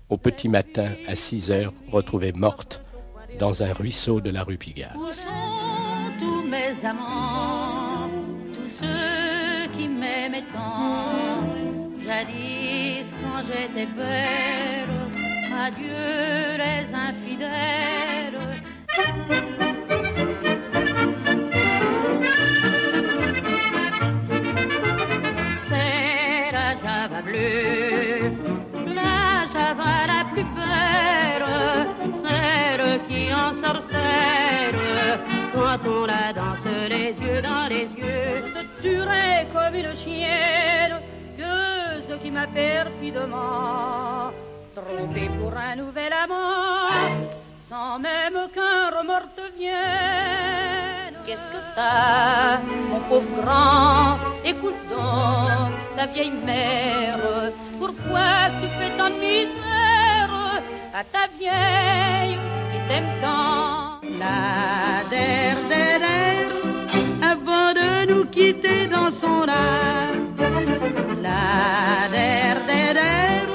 [0.09, 2.83] au petit matin à 6 heures, retrouvée morte
[3.39, 4.97] dans un ruisseau de la rue Pigalle.
[6.83, 8.09] Amants,
[8.53, 11.43] tous ceux qui m'aimaient tant,
[12.03, 14.89] jadis quand j'étais belle,
[15.53, 18.39] adieu les infidèles.
[25.67, 27.21] C'est la java
[28.87, 31.47] la java la plus belle,
[32.23, 34.80] celle qui en sorcelle,
[35.53, 40.99] quand on la danse les yeux dans les yeux, je tuerai comme une chienne
[41.37, 41.53] que
[42.09, 44.31] ce qui m'a perfidement
[44.75, 47.11] trompé pour un nouvel amant,
[47.69, 51.15] sans même qu'un remords te vienne.
[51.25, 52.57] Qu'est-ce que t'as,
[52.89, 54.17] mon pauvre grand?
[54.45, 57.19] Écoute donc ta vieille mère.
[57.77, 60.61] Pourquoi tu fais tant de misère
[60.93, 62.37] à ta vieille
[62.71, 63.90] qui t'aime tant?
[64.19, 66.47] La der, der, der,
[67.21, 70.35] avant de nous quitter dans son âme.
[71.21, 73.45] La der, der, der,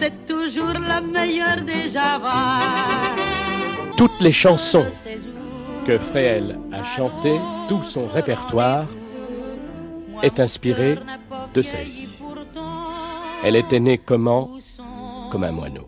[0.00, 3.14] c'est toujours la meilleure des javas.
[3.96, 4.86] Toutes les chansons
[5.84, 8.86] que Fréhel a chantées, tout son répertoire,
[10.22, 10.98] est inspiré
[11.52, 12.08] de sa vie.
[13.44, 14.50] Elle était née comment?
[15.30, 15.86] Comme un moineau,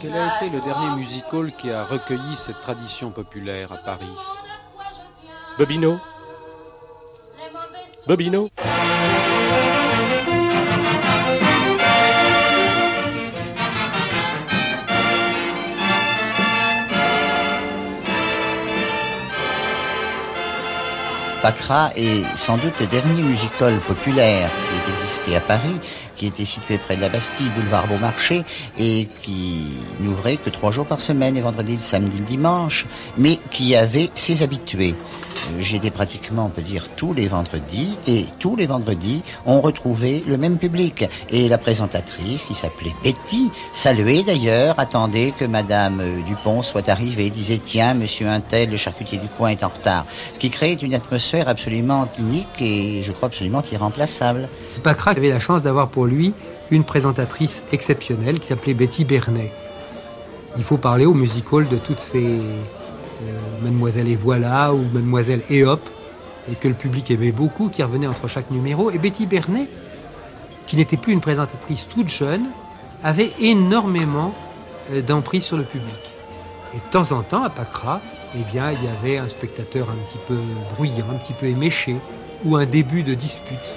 [0.00, 4.06] Quel a été le dernier musical qui a recueilli cette tradition populaire à Paris?
[5.58, 6.00] Bobino?
[8.06, 8.48] Bobino?
[21.42, 25.78] Pacra est sans doute le dernier musical populaire qui ait existé à Paris,
[26.14, 28.42] qui était situé près de la Bastille, boulevard Beaumarchais,
[28.78, 33.38] et qui n'ouvrait que trois jours par semaine, les vendredis, le samedi, le dimanche, mais
[33.50, 34.94] qui avait ses habitués.
[34.94, 39.62] Euh, J'y étais pratiquement, on peut dire, tous les vendredis, et tous les vendredis, on
[39.62, 41.08] retrouvait le même public.
[41.30, 47.30] Et la présentatrice, qui s'appelait Betty, saluait d'ailleurs, attendait que Madame euh, Dupont soit arrivée,
[47.30, 50.04] disait, tiens, Monsieur Untel, le charcutier du coin est en retard.
[50.34, 54.48] Ce qui créait une atmosphère absolument unique et, je crois, absolument irremplaçable.
[54.82, 56.34] Pacra avait la chance d'avoir pour lui
[56.70, 59.52] une présentatrice exceptionnelle qui s'appelait Betty Bernet.
[60.56, 62.40] Il faut parler au musical de toutes ces
[63.22, 65.88] euh, Mademoiselle et voilà ou Mademoiselle et hop,
[66.50, 68.90] et que le public aimait beaucoup, qui revenait entre chaque numéro.
[68.90, 69.68] Et Betty Bernet,
[70.66, 72.46] qui n'était plus une présentatrice toute jeune,
[73.02, 74.34] avait énormément
[74.92, 76.14] euh, d'emprise sur le public.
[76.74, 78.00] Et de temps en temps, à Pacra,
[78.34, 80.38] eh bien, il y avait un spectateur un petit peu
[80.76, 81.96] bruyant, un petit peu éméché,
[82.44, 83.74] ou un début de dispute.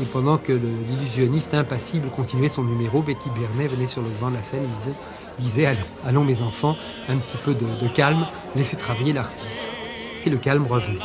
[0.00, 4.36] Et pendant que l'illusionniste impassible continuait son numéro, Betty Bernet venait sur le devant de
[4.36, 4.94] la scène et disait,
[5.38, 6.76] disait allons, mes enfants,
[7.08, 9.64] un petit peu de calme, laissez travailler l'artiste.
[10.24, 11.00] Et le calme revenait.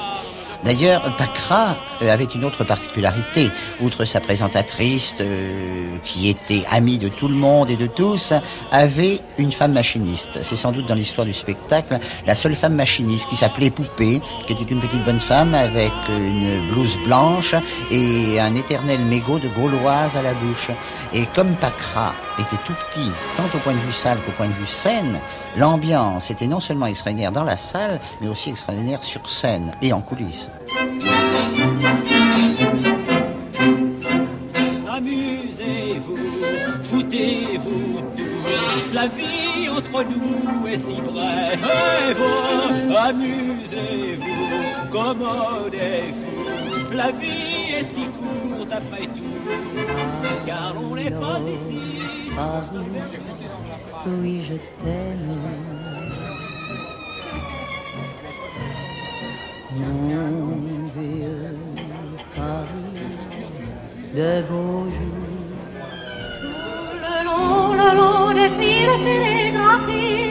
[0.66, 3.50] D'ailleurs, Pacra euh, avait une autre particularité.
[3.82, 8.34] Outre sa présentatrice, euh, qui était amie de tout le monde et de tous,
[8.72, 10.42] avait une femme machiniste.
[10.42, 14.54] C'est sans doute dans l'histoire du spectacle la seule femme machiniste qui s'appelait Poupée, qui
[14.54, 17.56] était une petite bonne femme avec une blouse blanche
[17.92, 20.72] et un éternel mégot de gauloise à la bouche.
[21.14, 24.54] Et comme Pacra était tout petit, tant au point de vue salle qu'au point de
[24.54, 25.20] vue scène,
[25.56, 30.02] l'ambiance était non seulement extraordinaire dans la salle, mais aussi extraordinaire sur scène et en
[30.02, 30.50] coulisses.
[34.90, 36.18] Amusez-vous,
[36.90, 38.94] foutez-vous tous.
[38.94, 41.60] La vie entre nous est si brève.
[42.10, 46.92] Et vous, amusez-vous, commodez-vous.
[46.94, 49.24] La vie est si courte après tout.
[50.46, 51.93] Car on n'est pas ici.
[54.06, 55.38] Oui, je t'aime.
[59.76, 60.58] Mon
[60.96, 61.58] vieux
[62.36, 63.04] Paris
[64.16, 65.24] de beaux jours.
[67.04, 70.23] Le long, le long des fils télégraphiques,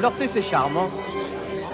[0.00, 0.88] L'orphée, c'est charmant.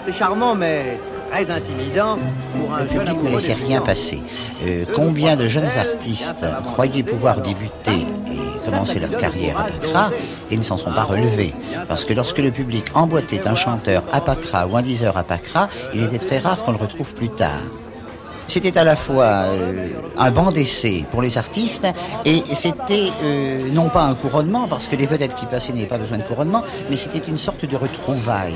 [0.05, 2.17] C'est charmant, mais très intimidant
[2.55, 4.21] pour un Le public ne laissait rien passer.
[4.63, 10.11] Euh, combien de jeunes artistes croyaient pouvoir débuter et commencer leur carrière à Pacra
[10.49, 11.53] et ne s'en sont pas relevés
[11.87, 15.69] Parce que lorsque le public emboîtait un chanteur à Pacra ou un diseur à Pacra,
[15.93, 17.61] il était très rare qu'on le retrouve plus tard.
[18.49, 21.87] C'était à la fois euh, un banc d'essai pour les artistes
[22.25, 25.99] et c'était euh, non pas un couronnement, parce que les vedettes qui passaient n'avaient pas
[25.99, 28.55] besoin de couronnement, mais c'était une sorte de retrouvaille.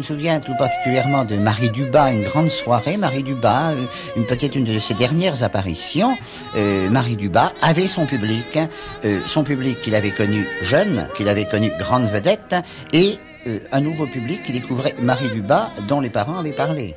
[0.00, 2.96] Me souviens tout particulièrement de Marie Dubas, une grande soirée.
[2.96, 3.84] Marie Dubas, euh,
[4.16, 6.16] une peut-être une de ses dernières apparitions.
[6.56, 8.58] Euh, Marie Dubas avait son public,
[9.04, 12.56] euh, son public qu'il avait connu jeune, qu'il avait connu grande vedette,
[12.94, 13.18] et
[13.72, 16.94] un nouveau public qui découvrait Marie Dubas, dont les parents avaient parlé.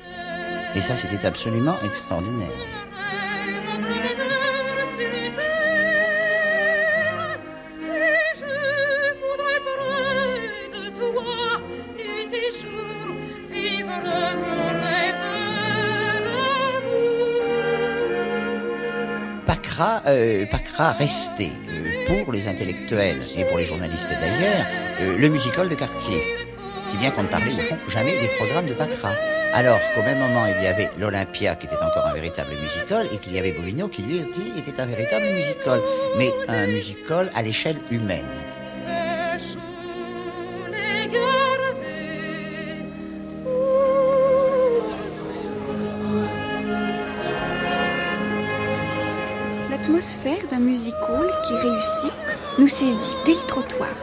[0.73, 2.72] Et ça, c'était absolument extraordinaire.
[19.83, 24.65] Pacra, euh, Pacra restait, euh, pour les intellectuels et pour les journalistes d'ailleurs,
[25.01, 26.21] euh, le musical de quartier.
[26.85, 29.15] Si bien qu'on ne parlait au fond jamais des programmes de Baccarat.
[29.51, 33.17] Alors qu'au même moment, il y avait l'Olympia qui était encore un véritable musical et
[33.17, 35.81] qu'il y avait Bobino qui lui aussi était un véritable musical,
[36.17, 38.52] mais un musical à l'échelle humaine.
[50.49, 52.11] D'un musical qui réussit
[52.59, 53.95] nous saisit dès le trottoir.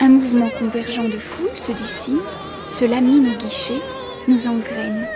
[0.00, 2.22] Un mouvement convergent de foule se dessine,
[2.70, 3.82] se lamine au guichet,
[4.26, 5.06] nous engraine.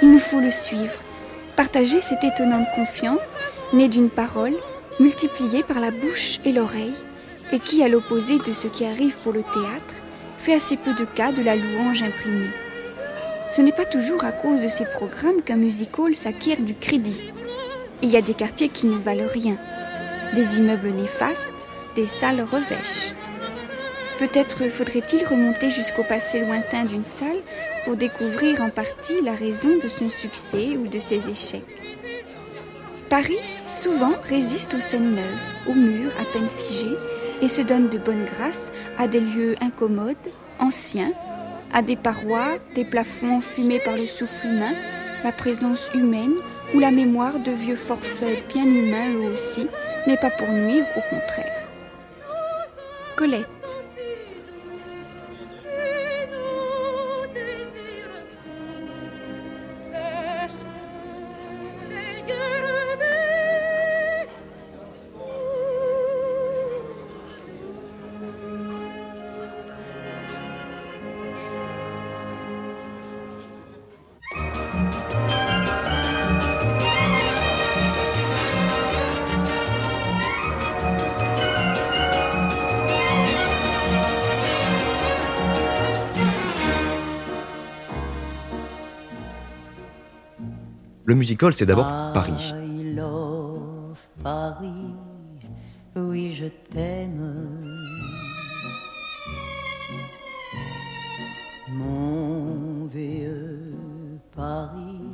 [0.00, 1.02] Il nous faut le suivre,
[1.54, 3.36] partager cette étonnante confiance
[3.74, 4.54] née d'une parole
[5.00, 6.96] multipliée par la bouche et l'oreille,
[7.52, 9.96] et qui, à l'opposé de ce qui arrive pour le théâtre,
[10.38, 12.54] fait assez peu de cas de la louange imprimée.
[13.50, 17.20] Ce n'est pas toujours à cause de ces programmes qu'un musical s'acquiert du crédit.
[18.02, 19.56] Il y a des quartiers qui ne valent rien,
[20.34, 23.14] des immeubles néfastes, des salles revêches.
[24.18, 27.40] Peut-être faudrait-il remonter jusqu'au passé lointain d'une salle
[27.84, 31.64] pour découvrir en partie la raison de son succès ou de ses échecs.
[33.08, 36.96] Paris, souvent, résiste aux scènes neuves, aux murs à peine figés,
[37.40, 40.16] et se donne de bonne grâce à des lieux incommodes,
[40.58, 41.12] anciens,
[41.72, 44.74] à des parois, des plafonds enfumés par le souffle humain,
[45.24, 46.34] la présence humaine
[46.74, 49.68] ou la mémoire de vieux forfaits bien humains eux aussi,
[50.06, 51.68] n'est pas pour nuire, au contraire.
[53.16, 53.55] Colette.
[91.16, 92.52] Le musical, c'est d'abord Paris.
[92.52, 94.92] I love Paris,
[95.96, 97.58] oui je t'aime.
[101.68, 103.72] Mon vieux
[104.36, 105.08] Paris,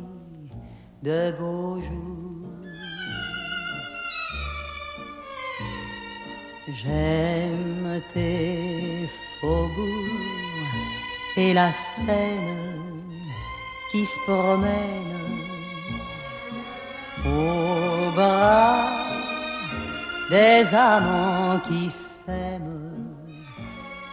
[1.04, 2.50] de beaux jours.
[6.82, 9.08] J'aime tes
[9.40, 9.70] faubourgs
[11.36, 12.90] et la Seine
[13.92, 15.41] qui se promène
[17.26, 18.88] au bras
[20.30, 23.14] des amants qui s'aiment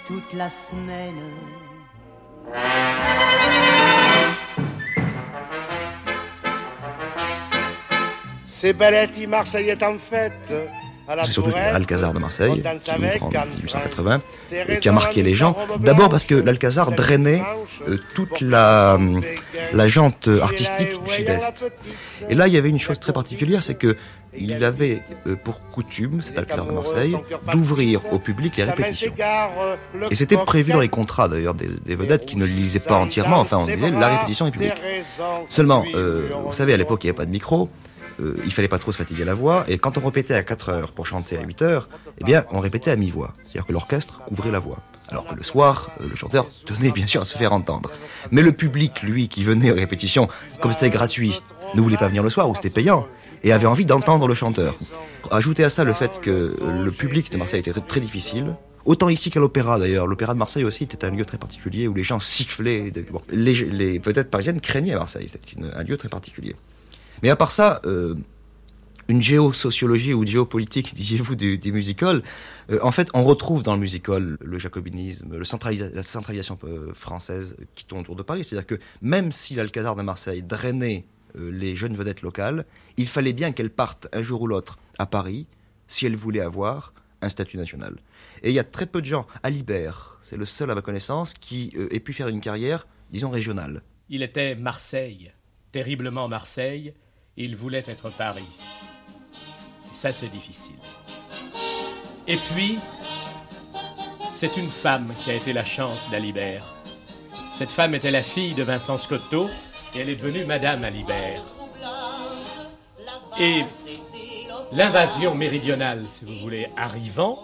[0.07, 1.33] toute la semaine.
[8.45, 10.53] Ces beletti marseillais en fête.
[11.23, 14.19] C'est surtout l'Alcazar de Marseille, qui ouvre en quand- 1880,
[14.51, 15.55] et qui a marqué les gens.
[15.79, 17.41] D'abord parce que l'Alcazar drainait
[17.87, 19.21] euh, toute la, hum,
[19.73, 21.71] la jante artistique du Sud-Est.
[22.29, 23.95] Et là, il y avait une chose très particulière, c'est que
[24.37, 27.17] il avait euh, pour coutume, cet Alcazar de Marseille,
[27.51, 29.11] d'ouvrir au public les répétitions.
[30.11, 32.97] Et c'était prévu dans les contrats d'ailleurs des, des vedettes qui ne le lisaient pas
[32.97, 33.39] entièrement.
[33.39, 34.73] Enfin, on disait la répétition est publique.
[35.49, 37.69] Seulement, euh, vous savez, à l'époque, il n'y avait pas de micro.
[38.19, 39.65] Euh, il fallait pas trop se fatiguer la voix.
[39.67, 41.89] Et quand on répétait à 4 heures pour chanter à 8 heures,
[42.19, 43.33] eh bien, on répétait à mi-voix.
[43.43, 44.79] C'est-à-dire que l'orchestre couvrait la voix.
[45.09, 47.91] Alors que le soir, euh, le chanteur tenait bien sûr à se faire entendre.
[48.31, 50.27] Mais le public, lui, qui venait aux répétitions,
[50.61, 51.41] comme c'était gratuit,
[51.75, 53.07] ne voulait pas venir le soir où c'était payant
[53.43, 54.75] et avait envie d'entendre le chanteur.
[55.31, 58.55] Ajoutez à ça le fait que le public de Marseille était très, difficile.
[58.85, 60.07] Autant ici qu'à l'opéra d'ailleurs.
[60.07, 62.91] L'opéra de Marseille aussi était un lieu très particulier où les gens sifflaient.
[63.31, 65.27] les, les vedettes parisiennes craignaient Marseille.
[65.29, 66.55] C'était un lieu très particulier.
[67.23, 68.15] Mais à part ça, euh,
[69.09, 72.23] une géosociologie ou géopolitique, disiez-vous, du musical,
[72.71, 77.85] euh, en fait, on retrouve dans le musical le jacobinisme, la centralisation euh, française qui
[77.85, 78.43] tourne autour de Paris.
[78.45, 81.05] C'est-à-dire que même si l'Alcazar de Marseille drainait
[81.37, 82.65] euh, les jeunes vedettes locales,
[82.97, 85.47] il fallait bien qu'elles partent un jour ou l'autre à Paris
[85.87, 87.97] si elles voulaient avoir un statut national.
[88.43, 89.25] Et il y a très peu de gens.
[89.41, 93.81] Alibert, c'est le seul à ma connaissance qui ait pu faire une carrière, disons, régionale.
[94.07, 95.33] Il était Marseille,
[95.71, 96.93] terriblement Marseille,
[97.45, 98.43] il voulait être Paris.
[99.91, 100.75] Ça, c'est difficile.
[102.27, 102.77] Et puis,
[104.29, 106.75] c'est une femme qui a été la chance d'Alibert.
[107.51, 109.47] Cette femme était la fille de Vincent Scotto,
[109.95, 111.43] et elle est devenue Madame Alibert.
[113.39, 113.63] Et
[114.73, 117.39] l'invasion méridionale, si vous voulez, arrivant,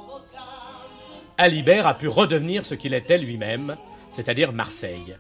[1.38, 3.78] Alibert a pu redevenir ce qu'il était lui-même,
[4.10, 5.16] c'est-à-dire Marseille.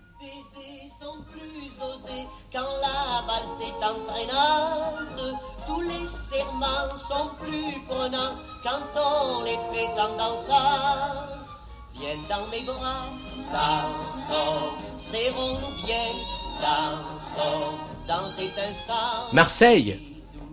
[5.67, 10.53] Tous les serments sont plus prenants quand on les fait en dansant.
[11.93, 13.07] viennent dans mes bras.
[13.53, 16.13] Dansons, serrons-nous bien,
[16.61, 19.33] dansons dans cet instant.
[19.33, 19.99] Marseille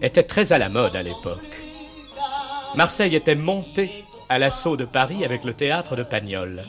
[0.00, 1.40] était très à la mode à l'époque.
[2.74, 6.62] Marseille était montée à l'assaut de Paris avec le théâtre de Pagnol.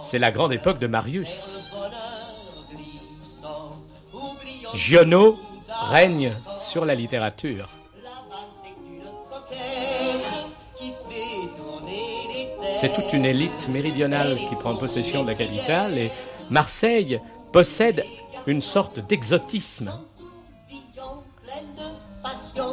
[0.00, 1.51] C'est la grande époque de Marius.
[4.74, 5.38] Giono
[5.90, 7.68] règne sur la littérature.
[12.74, 16.10] C'est toute une élite méridionale qui prend possession de la capitale et
[16.50, 17.20] Marseille
[17.52, 18.04] possède
[18.46, 19.92] une sorte d'exotisme.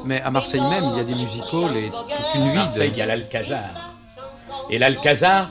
[0.06, 2.56] Mais à Marseille même, il y a des musicals et toute une vie.
[2.56, 3.96] Marseille, il y a l'Alcazar.
[4.70, 5.50] Et l'Alcazar,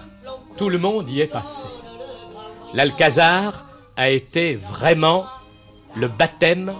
[0.57, 1.66] tout le monde y est passé.
[2.74, 5.24] L'Alcazar a été vraiment
[5.99, 6.72] le baptême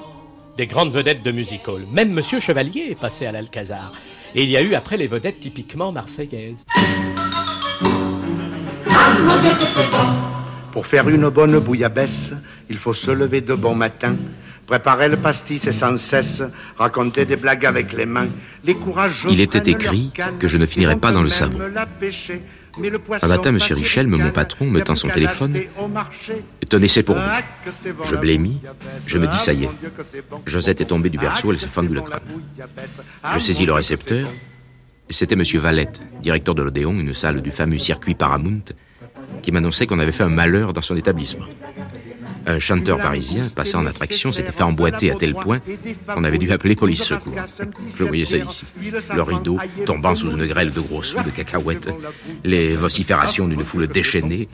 [0.56, 1.82] des grandes vedettes de musical.
[1.92, 3.92] Même Monsieur Chevalier est passé à l'Alcazar.
[4.34, 6.64] Et il y a eu après les vedettes typiquement marseillaises.
[10.72, 12.32] Pour faire une bonne bouillabaisse,
[12.70, 14.16] il faut se lever de bon matin,
[14.66, 16.42] préparer le pastis et sans cesse
[16.76, 18.28] raconter des blagues avec les mains.
[18.64, 21.58] Les courageux Il était écrit que je ne finirais pas dans le savon.
[23.22, 23.58] Un matin, M.
[23.58, 25.54] Richel, mon patron, me tend plus son téléphone.
[26.68, 27.22] Tenez, c'est pour vous.
[27.24, 27.42] Ah,
[28.04, 28.60] Je la blêmis,
[29.06, 29.70] je me dis ça y est.
[30.32, 30.36] Ah.
[30.46, 32.20] Josette est tombée du berceau, elle s'est fendue le crâne.
[33.34, 34.28] Je saisis le récepteur.
[35.10, 35.42] C'était M.
[35.60, 38.64] Valette, directeur de l'Odéon, une salle du fameux circuit Paramount,
[39.42, 41.46] qui m'annonçait qu'on avait fait un malheur dans son établissement.
[42.47, 45.61] Un chanteur parisien, passé en attraction, s'était fait emboîter à tel point
[46.12, 47.34] qu'on avait dû appeler police secours.
[47.97, 48.64] Je voyais ça ici.
[49.14, 51.91] Le rideau tombant sous une grêle de gros sous de cacahuètes,
[52.45, 54.49] les vociférations d'une foule déchaînée,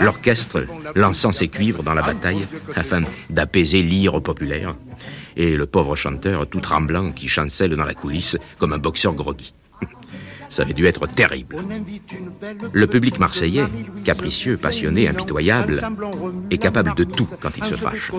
[0.00, 2.46] l'orchestre lançant ses cuivres dans la bataille
[2.76, 4.74] afin d'apaiser l'ire populaire,
[5.36, 9.54] et le pauvre chanteur tout tremblant qui chancelle dans la coulisse comme un boxeur groggy.
[10.54, 11.56] Ça avait dû être terrible.
[12.72, 13.64] Le public marseillais,
[14.04, 15.82] capricieux, passionné, impitoyable,
[16.52, 18.12] est capable de tout quand il se fâche.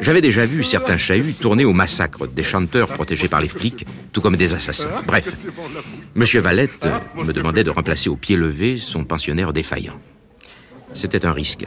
[0.00, 4.20] J'avais déjà vu certains chahuts tourner au massacre des chanteurs protégés par les flics, tout
[4.20, 5.02] comme des assassins.
[5.04, 5.46] Bref,
[6.14, 9.98] Monsieur Valette me demandait de remplacer au pied levé son pensionnaire défaillant.
[10.94, 11.66] C'était un risque.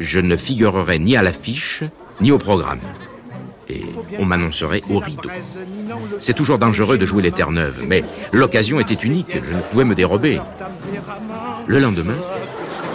[0.00, 1.82] Je ne figurerais ni à l'affiche,
[2.22, 2.80] ni au programme.
[3.68, 3.82] Et
[4.18, 5.30] on m'annoncerait au rideau.
[6.18, 9.94] C'est toujours dangereux de jouer les Terre-Neuve, mais l'occasion était unique, je ne pouvais me
[9.94, 10.40] dérober.
[11.66, 12.18] Le lendemain,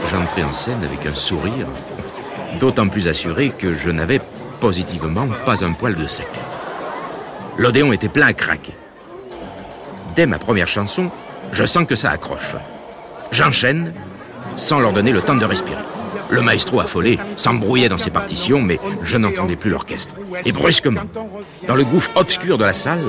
[0.10, 1.68] j'entrais en scène avec un sourire,
[2.60, 4.22] d'autant plus assuré que je n'avais
[4.60, 6.28] positivement pas un poil de sec.
[7.58, 8.74] L'Odéon était plein à craquer.
[10.16, 11.10] Dès ma première chanson,
[11.52, 12.56] je sens que ça accroche.
[13.32, 13.94] J'enchaîne
[14.56, 15.82] sans leur donner le temps de respirer.
[16.30, 20.16] Le maestro affolé s'embrouillait dans ses partitions, mais je n'entendais plus l'orchestre.
[20.46, 21.02] Et brusquement,
[21.68, 23.04] dans le gouffre obscur de la salle,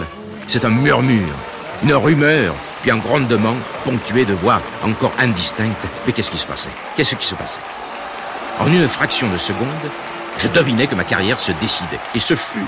[0.47, 1.29] c'est un murmure,
[1.83, 3.55] une rumeur, puis un grondement
[3.85, 5.87] ponctué de voix encore indistinctes.
[6.07, 6.69] Mais qu'est-ce qui se passait?
[6.97, 7.61] Qu'est-ce qui se passait?
[8.59, 9.69] En une fraction de seconde,
[10.39, 12.01] je devinais que ma carrière se décidait.
[12.15, 12.65] Et ce fut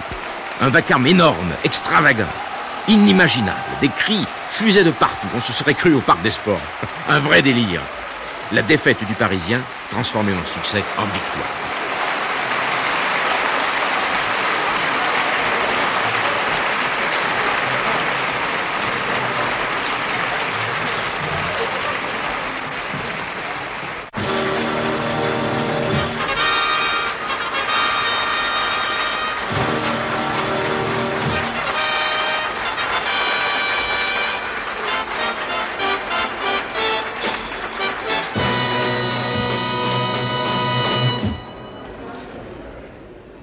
[0.61, 2.25] un vacarme énorme, extravagant,
[2.89, 3.59] inimaginable.
[3.81, 5.27] Des cris fusaient de partout.
[5.35, 6.61] On se serait cru au parc des sports.
[7.09, 7.81] Un vrai délire.
[8.53, 11.62] La défaite du Parisien transformée en succès en victoire.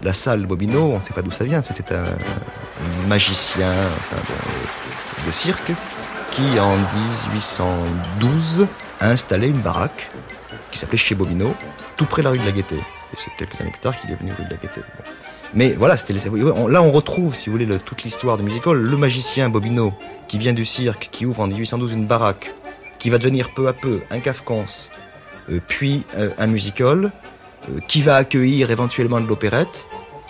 [0.10, 2.03] La salle Bobino, on ne sait pas d'où ça vient, c'était un,
[3.07, 3.72] magicien
[5.28, 5.72] de, cirque
[6.32, 8.68] qui, en 1812,
[9.01, 10.10] a installé une baraque
[10.72, 11.53] qui s'appelait Chez Bobino,
[11.95, 12.78] tout près de la rue de la Gaîté.
[12.78, 14.82] Et c'est quelques années plus tard qu'il est venu rue de la Gaîté.
[15.53, 16.22] Mais voilà, c'était les...
[16.22, 18.78] là on retrouve, si vous voulez, le- toute l'histoire du musical.
[18.78, 19.93] Le magicien Bobino,
[20.28, 22.51] qui vient du cirque, qui ouvre en 1812 une baraque,
[22.97, 24.66] qui va devenir peu à peu un cafcons,
[25.51, 27.12] euh, puis euh, un musical,
[27.70, 29.86] euh, qui va accueillir éventuellement de l'opérette,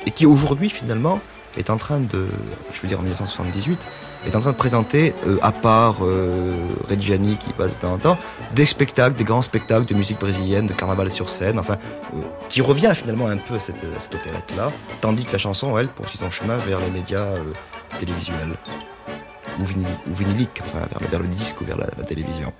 [0.10, 1.20] et qui aujourd'hui finalement
[1.56, 2.26] est en train de,
[2.74, 3.88] je veux dire en 1978,
[4.26, 6.56] est en train de présenter, euh, à part euh,
[6.90, 8.18] Reggiani qui passe de temps en temps,
[8.56, 11.76] des spectacles, des grands spectacles de musique brésilienne, de carnaval sur scène, enfin,
[12.16, 13.84] euh, qui revient finalement un peu à cette,
[14.16, 17.36] opérette-là, tandis que la chanson, elle, poursuit son chemin vers les médias
[18.00, 18.58] télévisuels,
[19.60, 22.52] ou, vinyliques, enfin, vers, le- disque ou vers la télévision.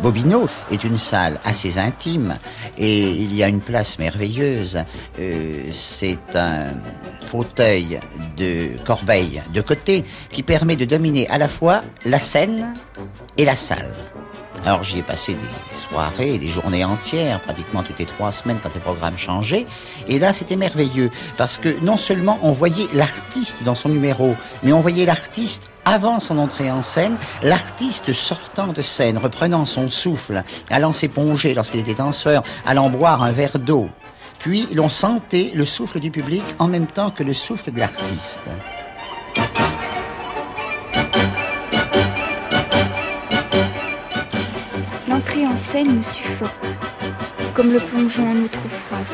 [0.00, 2.36] Bobino est une salle assez intime
[2.78, 4.78] et il y a une place merveilleuse.
[5.18, 6.70] Euh, c'est un
[7.20, 7.98] fauteuil
[8.36, 12.74] de corbeille de côté qui permet de dominer à la fois la scène
[13.36, 13.92] et la salle.
[14.64, 18.72] Alors j'y ai passé des soirées, des journées entières, pratiquement toutes les trois semaines quand
[18.74, 19.66] les programmes changeaient.
[20.06, 24.72] Et là, c'était merveilleux parce que non seulement on voyait l'artiste dans son numéro, mais
[24.72, 30.44] on voyait l'artiste avant son entrée en scène, l'artiste sortant de scène, reprenant son souffle,
[30.70, 33.88] allant s'éponger lorsqu'il était danseur, allant boire un verre d'eau.
[34.38, 38.40] Puis l'on sentait le souffle du public en même temps que le souffle de l'artiste.
[45.72, 46.50] Scène me suffoque,
[47.54, 49.06] comme le plongeon en eau trop froide.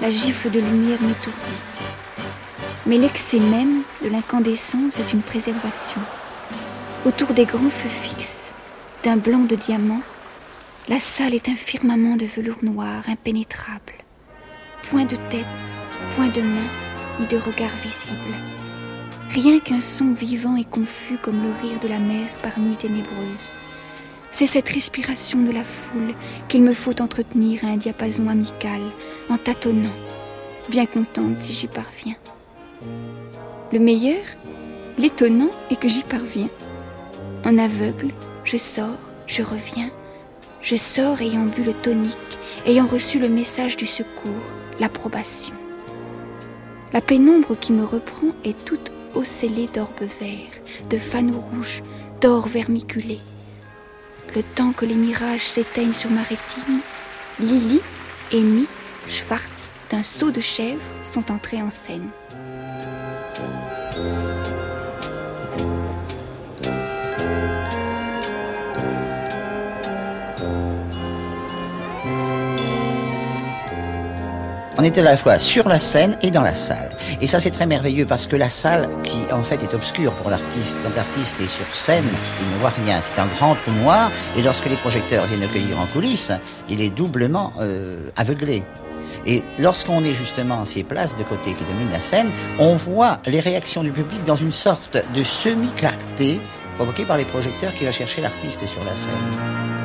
[0.00, 1.62] La gifle de lumière m'étourdit.
[2.86, 6.00] Mais l'excès même de l'incandescence est une préservation.
[7.04, 8.54] Autour des grands feux fixes,
[9.02, 10.00] d'un blanc de diamant,
[10.88, 13.98] la salle est un firmament de velours noir impénétrable.
[14.84, 15.44] Point de tête,
[16.16, 16.70] point de main,
[17.20, 18.34] ni de regard visible.
[19.28, 23.58] Rien qu'un son vivant et confus comme le rire de la mer par nuit ténébreuse.
[24.32, 26.14] C'est cette respiration de la foule
[26.48, 28.80] qu'il me faut entretenir à un diapason amical,
[29.28, 29.92] en tâtonnant,
[30.70, 32.16] bien contente si j'y parviens.
[33.72, 34.22] Le meilleur,
[34.96, 36.48] l'étonnant est que j'y parviens.
[37.44, 38.12] En aveugle,
[38.44, 39.90] je sors, je reviens.
[40.62, 42.16] Je sors ayant bu le tonique,
[42.66, 44.32] ayant reçu le message du secours,
[44.80, 45.54] l'approbation.
[46.94, 51.82] La pénombre qui me reprend est toute ocellée d'orbes verts, de fanaux rouges,
[52.22, 53.18] d'or vermiculé.
[54.34, 56.80] Le temps que les mirages s'éteignent sur ma rétine,
[57.38, 57.80] Lily,
[58.32, 58.66] Amy,
[59.06, 62.08] Schwartz, d'un saut de chèvre, sont entrés en scène.
[74.82, 76.90] On était à la fois sur la scène et dans la salle.
[77.20, 80.28] Et ça, c'est très merveilleux parce que la salle, qui en fait est obscure pour
[80.28, 82.02] l'artiste, quand l'artiste est sur scène,
[82.40, 83.00] il ne voit rien.
[83.00, 84.10] C'est un grand trou noir.
[84.36, 86.32] Et lorsque les projecteurs viennent accueillir en coulisses,
[86.68, 88.64] il est doublement euh, aveuglé.
[89.24, 93.20] Et lorsqu'on est justement à ces places de côté qui dominent la scène, on voit
[93.26, 96.40] les réactions du public dans une sorte de semi-clarté
[96.74, 99.81] provoquée par les projecteurs qui va chercher l'artiste sur la scène.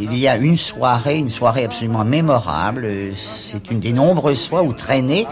[0.00, 2.86] Il y a une soirée, une soirée absolument mémorable.
[3.16, 5.26] C'est une des nombreuses fois où Traîné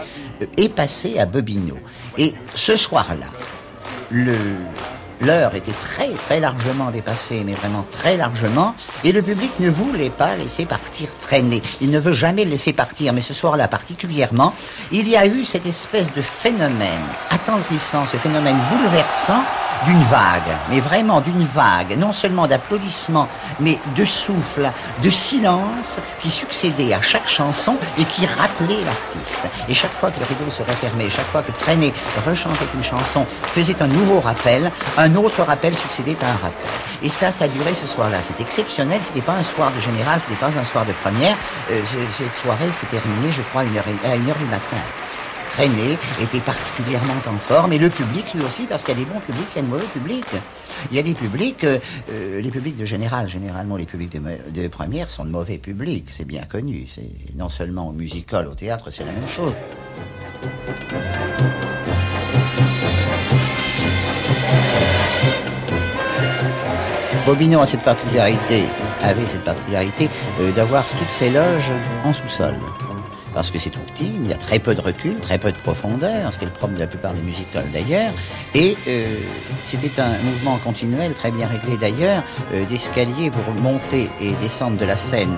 [0.57, 1.77] est passé à Bobino.
[2.17, 3.27] Et ce soir-là,
[4.09, 4.35] le
[5.23, 10.09] l'heure était très très largement dépassée, mais vraiment très largement, et le public ne voulait
[10.09, 11.61] pas laisser partir Traîné.
[11.81, 14.53] Il ne veut jamais le laisser partir, mais ce soir-là particulièrement,
[14.91, 19.43] il y a eu cette espèce de phénomène attendrissant, ce phénomène bouleversant
[19.85, 23.27] d'une vague, mais vraiment d'une vague, non seulement d'applaudissements,
[23.59, 24.71] mais de souffle,
[25.01, 29.41] de silence qui succédait à chaque chanson et qui rappelait l'artiste.
[29.67, 31.93] Et chaque fois que le rideau se refermait, chaque fois que Traîné
[32.25, 36.69] rechantait une chanson, faisait un nouveau rappel, un autre rappel succédait à un rappel.
[37.01, 38.17] Et cela, ça a duré ce soir-là.
[38.21, 41.35] C'est exceptionnel, c'était pas un soir de général, c'était pas un soir de première.
[41.71, 44.77] Euh, ce- cette soirée s'est terminée, je crois, une heure à une heure du matin.
[45.53, 49.11] Traîné était particulièrement en forme et le public lui aussi parce qu'il y a des
[49.11, 50.25] bons publics, il y a des mauvais publics.
[50.89, 51.77] Il y a des publics, euh,
[52.11, 56.05] euh, les publics de général, généralement les publics de, de première sont de mauvais publics,
[56.07, 56.87] c'est bien connu.
[56.93, 59.53] C'est non seulement au musical, au théâtre, c'est la même chose.
[67.27, 68.63] Bobino a cette particularité,
[69.01, 70.09] avait cette particularité
[70.41, 71.71] euh, d'avoir toutes ses loges
[72.03, 72.55] en sous-sol.
[73.33, 75.57] Parce que c'est tout petit, il y a très peu de recul, très peu de
[75.57, 78.13] profondeur, ce qui est le propre de la plupart des musicals d'ailleurs.
[78.53, 79.17] Et euh,
[79.63, 82.23] c'était un mouvement continuel, très bien réglé d'ailleurs,
[82.53, 85.35] euh, d'escalier pour monter et descendre de la scène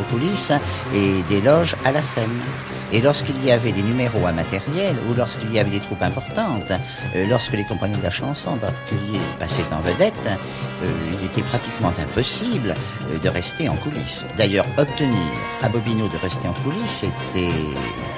[0.00, 0.52] aux coulisses
[0.94, 2.40] et des loges à la scène.
[2.92, 6.70] Et lorsqu'il y avait des numéros à matériel ou lorsqu'il y avait des troupes importantes,
[7.16, 11.40] euh, lorsque les compagnons de la chanson en particulier passaient en vedette, euh, il était
[11.40, 12.74] pratiquement impossible
[13.10, 14.26] euh, de rester en coulisses.
[14.36, 15.18] D'ailleurs, obtenir
[15.62, 17.54] à Bobino de rester en coulisses était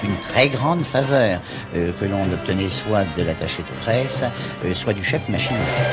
[0.02, 1.40] une très grande faveur
[1.72, 4.24] que l'on obtenait soit de l'attaché de presse,
[4.74, 5.86] soit du chef machiniste.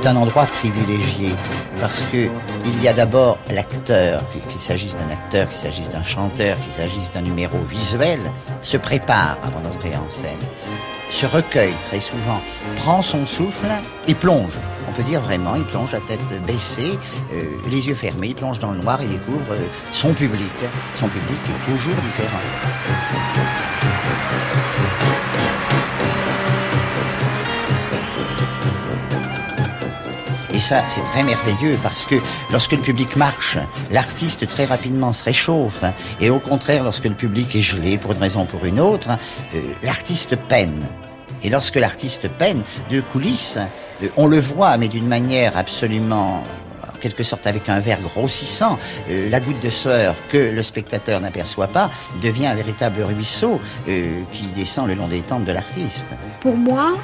[0.00, 1.34] C'est un endroit privilégié
[1.80, 2.28] parce que
[2.64, 7.10] Il y a d'abord l'acteur, qu'il s'agisse d'un acteur, qu'il s'agisse d'un chanteur, qu'il s'agisse
[7.10, 8.20] d'un numéro visuel,
[8.60, 10.38] se prépare avant d'entrer en scène,
[11.10, 12.40] se recueille très souvent,
[12.76, 13.66] prend son souffle
[14.06, 14.60] et plonge.
[14.88, 16.96] On peut dire vraiment, il plonge la tête baissée,
[17.32, 20.52] euh, les yeux fermés, il plonge dans le noir et découvre euh, son public.
[20.94, 22.38] Son public est toujours différent.
[30.58, 32.16] Et ça, c'est très merveilleux parce que
[32.50, 33.58] lorsque le public marche,
[33.92, 35.84] l'artiste très rapidement se réchauffe.
[36.20, 39.10] Et au contraire, lorsque le public est gelé pour une raison ou pour une autre,
[39.54, 40.82] euh, l'artiste peine.
[41.44, 43.60] Et lorsque l'artiste peine, de coulisses,
[44.02, 46.67] euh, on le voit, mais d'une manière absolument en
[46.98, 48.78] quelque sorte avec un verre grossissant,
[49.10, 51.90] euh, la goutte de sueur que le spectateur n'aperçoit pas
[52.22, 56.08] devient un véritable ruisseau euh, qui descend le long des tempes de l'artiste.
[56.40, 56.96] Pour moi,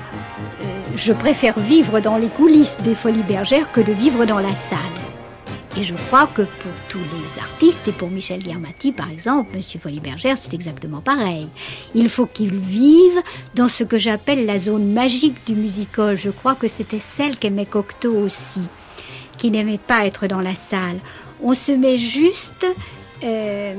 [0.62, 0.64] euh,
[0.97, 4.78] je préfère vivre dans les coulisses des Folies Bergères que de vivre dans la salle.
[5.76, 9.80] Et je crois que pour tous les artistes, et pour Michel Guermati par exemple, Monsieur
[9.80, 11.49] Folies-Bergère, c'est exactement pareil.
[11.95, 13.20] Il faut qu'il vive
[13.57, 16.16] dans ce que j'appelle la zone magique du musical.
[16.16, 18.62] Je crois que c'était celle qu'aimait Cocteau aussi,
[19.45, 20.99] qui n'aimait pas être dans la salle.
[21.42, 22.64] On se met juste
[23.22, 23.74] euh,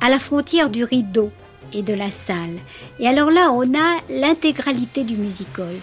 [0.00, 1.30] à la frontière du rideau
[1.74, 2.56] et de la salle.
[2.98, 5.74] Et alors là, on a l'intégralité du musical.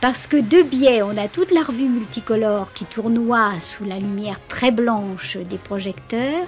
[0.00, 4.38] Parce que de biais, on a toute la revue multicolore qui tournoie sous la lumière
[4.46, 6.46] très blanche des projecteurs.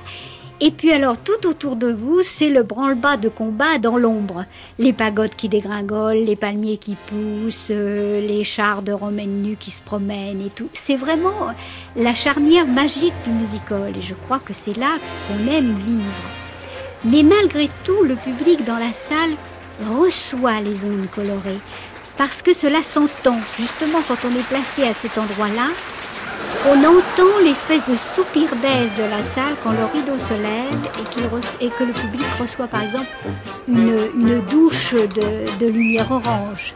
[0.61, 4.45] Et puis alors, tout autour de vous, c'est le branle-bas de combat dans l'ombre.
[4.81, 9.71] Les pagodes qui dégringolent, les palmiers qui poussent, euh, les chars de romaines nues qui
[9.71, 10.69] se promènent et tout.
[10.73, 11.55] C'est vraiment
[11.95, 13.97] la charnière magique du musical.
[13.97, 14.97] Et je crois que c'est là
[15.29, 16.29] qu'on aime vivre.
[17.05, 19.31] Mais malgré tout, le public dans la salle
[19.89, 21.61] reçoit les ondes colorées
[22.17, 23.39] parce que cela s'entend.
[23.57, 25.69] Justement, quand on est placé à cet endroit-là,
[26.67, 30.69] on entend l'espèce de soupir d'aise de la salle quand le rideau se lève
[31.61, 33.09] et, que le public reçoit par exemple
[33.69, 36.75] une, douche de, de lumière orange.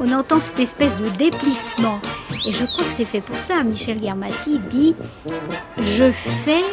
[0.00, 2.00] On entend cette espèce de déplissement.
[2.46, 3.62] Et je crois que c'est fait pour ça.
[3.62, 4.94] Michel Guermati dit
[5.78, 6.64] Je fais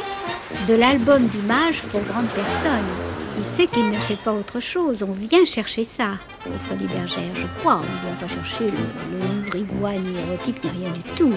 [0.67, 3.10] de l'album d'images pour grandes personnes.
[3.41, 5.01] Il sait qu'il ne fait pas autre chose.
[5.01, 6.09] On vient chercher ça
[6.45, 7.77] au Folie Bergère, je crois.
[7.77, 8.77] On ne vient pas chercher le,
[9.17, 11.33] le livre ni érotique, ni rien du tout.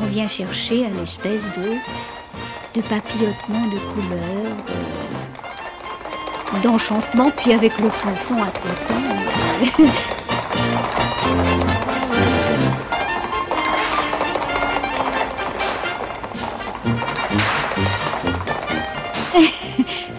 [0.00, 1.74] On vient chercher une espèce de,
[2.76, 4.56] de papillotement de couleurs,
[6.54, 8.94] de- d'enchantement, puis avec le flonflon à trois temps.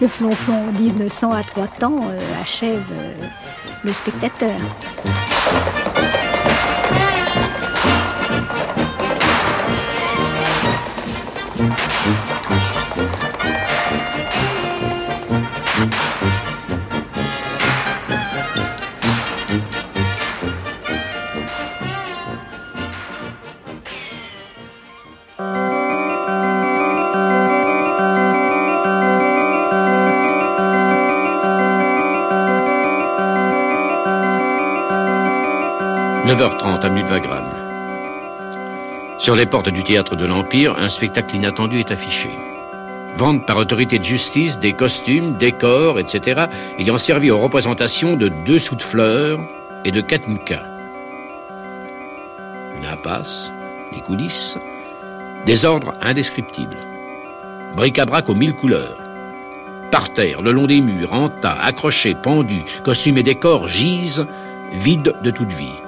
[0.04, 3.26] le flonflon 1900 à trois temps euh, achève euh,
[3.84, 4.50] le spectateur.
[36.34, 37.44] «9h30, avenue de Wagram.
[39.18, 42.28] Sur les portes du théâtre de l'Empire, un spectacle inattendu est affiché.
[43.16, 46.46] Vente par autorité de justice des costumes, décors, etc.,
[46.80, 49.38] ayant servi aux représentations de deux sous de fleurs
[49.84, 50.64] et de Katinka.
[52.80, 53.52] Une impasse,
[53.92, 54.58] des coulisses,
[55.46, 56.78] des ordres indescriptibles.
[57.76, 58.98] Bric-à-brac aux mille couleurs.
[59.92, 64.26] Par terre, le long des murs, en tas, accrochés, pendus, costumes et décors gisent,
[64.72, 65.83] vides de toute vie.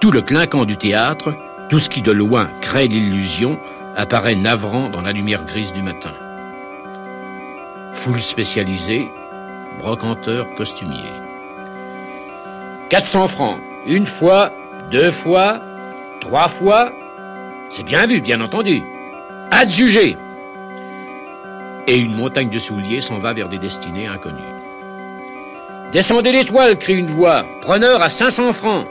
[0.00, 1.34] Tout le clinquant du théâtre,
[1.70, 3.58] tout ce qui de loin crée l'illusion,
[3.96, 6.12] apparaît navrant dans la lumière grise du matin.
[7.94, 9.08] Foule spécialisée,
[9.80, 11.10] brocanteur, costumier.
[12.90, 14.52] 400 francs, une fois,
[14.90, 15.60] deux fois,
[16.20, 16.92] trois fois.
[17.70, 18.82] C'est bien vu, bien entendu.
[19.50, 20.16] Adjugé.
[21.86, 24.42] Et une montagne de souliers s'en va vers des destinées inconnues.
[25.92, 27.46] Descendez l'étoile, crie une voix.
[27.62, 28.86] Preneur à 500 francs.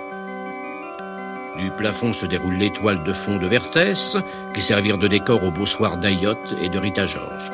[1.58, 4.18] Du plafond se déroule l'étoile de fond de Vertès,
[4.54, 7.52] qui servirent de décor au beau soir d'Ayotte et de Rita Georges.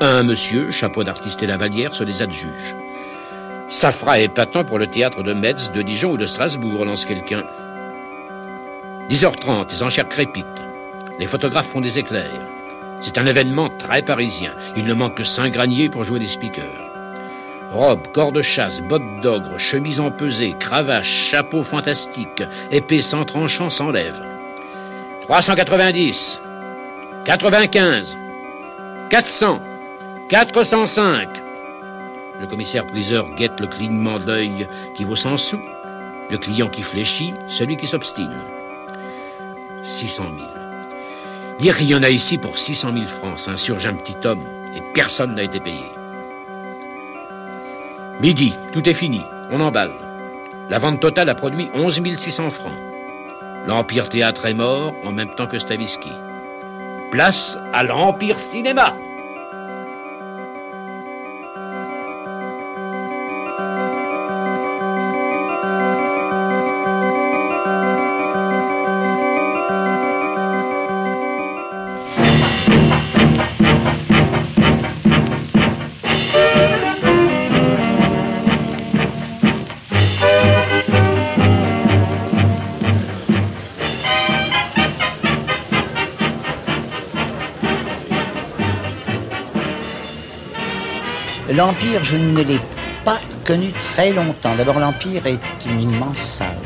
[0.00, 2.74] Un monsieur, chapeau d'artiste et lavalière, se les adjuge.
[3.68, 7.44] Ça fera épatant pour le théâtre de Metz, de Dijon ou de Strasbourg, lance quelqu'un.
[9.10, 10.44] 10h30, les enchères crépitent.
[11.18, 12.30] Les photographes font des éclairs.
[13.00, 14.52] C'est un événement très parisien.
[14.76, 16.93] Il ne manque que cinq graniers pour jouer des speakers.
[17.74, 24.22] Robe, corps de chasse, bottes d'ogre, chemise empesée, cravache, chapeau fantastique, épée sans tranchant s'enlève.
[25.22, 26.40] 390.
[27.24, 28.16] 95,
[29.10, 29.60] 400,
[30.28, 31.28] 405.
[32.40, 35.60] Le commissaire priseur guette le clignement d'œil qui vaut 100 sous,
[36.30, 38.36] le client qui fléchit, celui qui s'obstine.
[39.82, 40.36] 600 000.
[41.58, 44.44] Dire qu'il y en a ici pour 600 000 francs s'insurge un petit homme
[44.76, 45.93] et personne n'a été payé.
[48.20, 49.90] Midi, tout est fini, on emballe.
[50.70, 52.72] La vente totale a produit 11 600 francs.
[53.66, 56.12] L'Empire Théâtre est mort en même temps que Stavisky.
[57.10, 58.94] Place à l'Empire Cinéma.
[91.64, 92.60] L'Empire, je ne l'ai
[93.06, 94.54] pas connu très longtemps.
[94.54, 96.58] D'abord, l'Empire est une immense salle.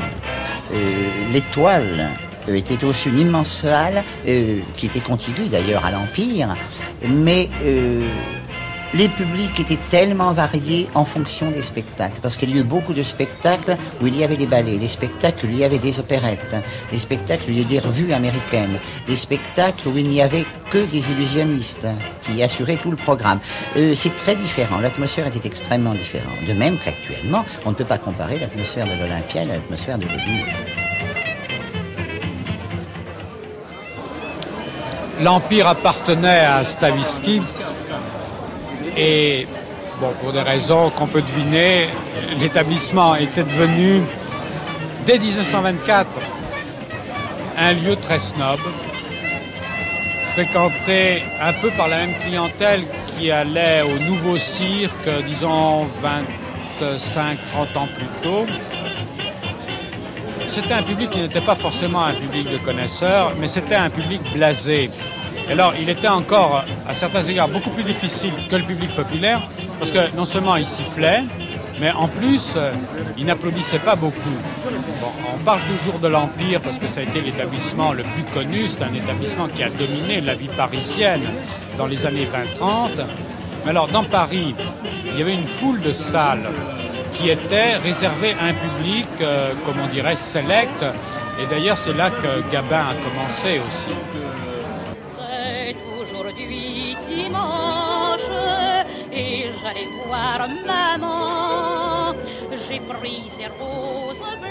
[0.73, 2.09] Euh, L'étoile
[2.49, 6.53] euh, était aussi une immense salle, euh, qui était contiguë d'ailleurs à l'Empire,
[7.07, 7.47] mais
[8.93, 12.93] les publics étaient tellement variés en fonction des spectacles, parce qu'il y a eu beaucoup
[12.93, 15.99] de spectacles où il y avait des ballets, des spectacles où il y avait des
[15.99, 16.55] opérettes,
[16.89, 20.45] des spectacles où il y avait des revues américaines, des spectacles où il n'y avait
[20.71, 21.87] que des illusionnistes
[22.21, 23.39] qui assuraient tout le programme.
[23.75, 26.43] Euh, c'est très différent, l'atmosphère était extrêmement différente.
[26.47, 30.43] De même qu'actuellement, on ne peut pas comparer l'atmosphère de l'Olympia à l'atmosphère de Bobigny.
[35.21, 37.41] L'Empire appartenait à Stavisky
[38.99, 39.47] et,
[40.01, 41.87] bon, pour des raisons qu'on peut deviner,
[42.39, 44.03] l'établissement était devenu,
[45.05, 46.07] dès 1924,
[47.57, 48.59] un lieu très snob,
[50.33, 55.87] fréquenté un peu par la même clientèle qui allait au nouveau cirque, disons
[56.81, 58.45] 25-30 ans plus tôt.
[60.45, 64.21] C'était un public qui n'était pas forcément un public de connaisseurs, mais c'était un public
[64.33, 64.89] blasé.
[65.49, 69.41] Alors, il était encore, à certains égards, beaucoup plus difficile que le public populaire,
[69.79, 71.23] parce que non seulement il sifflait,
[71.79, 72.71] mais en plus, euh,
[73.17, 74.37] il n'applaudissait pas beaucoup.
[75.33, 78.83] On parle toujours de l'Empire parce que ça a été l'établissement le plus connu, c'est
[78.83, 81.23] un établissement qui a dominé la vie parisienne
[81.77, 82.27] dans les années
[82.61, 83.05] 20-30.
[83.63, 84.53] Mais alors, dans Paris,
[85.05, 86.51] il y avait une foule de salles
[87.13, 90.85] qui étaient réservées à un public, euh, comme on dirait, select.
[91.41, 93.89] Et d'ailleurs, c'est là que Gabin a commencé aussi.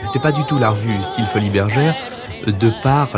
[0.00, 1.94] C'était pas du tout la revue style Folie Bergère,
[2.46, 3.08] de par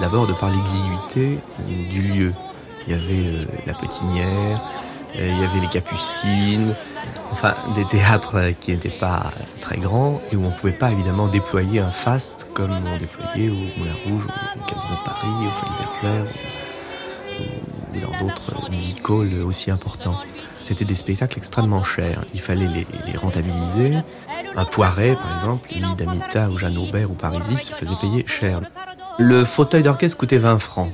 [0.00, 1.38] d'abord de par l'exiguïté
[1.68, 2.32] du lieu.
[2.86, 4.60] Il y avait euh, la Petinière,
[5.16, 6.74] euh, il y avait les Capucines,
[7.30, 11.28] enfin des théâtres euh, qui n'étaient pas très grands et où on pouvait pas évidemment
[11.28, 15.72] déployer un faste comme on déployait au Moulin Rouge, au, Casino de Paris, au Folie
[16.02, 16.34] Bergère
[17.40, 20.18] ou, dans d'autres music aussi importants.
[20.64, 22.24] C'était des spectacles extrêmement chers.
[22.34, 23.98] Il fallait les, rentabiliser.
[24.56, 28.60] Un Poiret, par exemple, Louis Damita ou Jeanne Aubert ou Parisis se faisaient payer cher.
[29.18, 30.92] Le fauteuil d'orchestre coûtait 20 francs.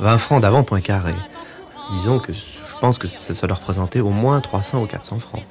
[0.00, 1.14] 20 francs d'avant point carré.
[1.92, 5.42] Disons que je pense que ça, ça leur représentait au moins 300 ou 400 francs.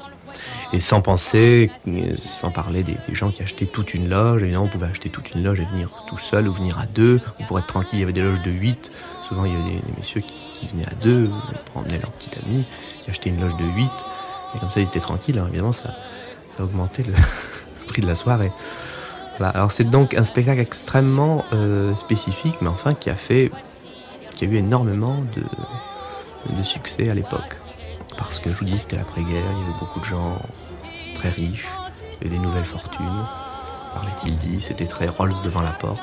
[0.73, 1.69] Et sans penser,
[2.15, 5.43] sans parler des, gens qui achetaient toute une loge, évidemment on pouvait acheter toute une
[5.43, 8.03] loge et venir tout seul ou venir à deux, ou pour être tranquille, il y
[8.03, 8.91] avait des loges de 8.
[9.27, 12.63] Souvent il y avait des, messieurs qui, venaient à deux, ou emmenaient leur petit ami,
[13.01, 13.91] qui achetaient une loge de 8.
[14.55, 15.93] Et comme ça ils étaient tranquilles, évidemment ça,
[16.55, 17.13] ça augmentait le
[17.87, 18.51] prix de la soirée.
[19.37, 19.51] Voilà.
[19.53, 23.51] Alors c'est donc un spectacle extrêmement euh, spécifique, mais enfin qui a fait,
[24.35, 27.59] qui a eu énormément de, de succès à l'époque.
[28.17, 30.39] Parce que je vous dis, c'était l'après-guerre, il y avait beaucoup de gens
[31.21, 31.67] très riches,
[32.23, 33.27] et des nouvelles fortunes.
[33.93, 36.01] Parlait-il dit, c'était très Rolls devant la porte.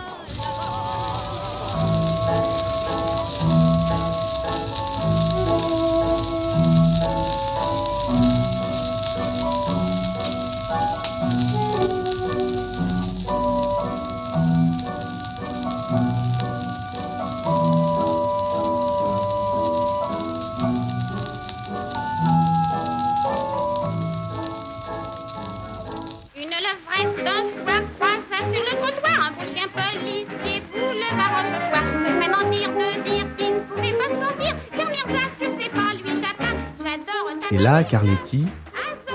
[37.88, 38.46] qu'Arletty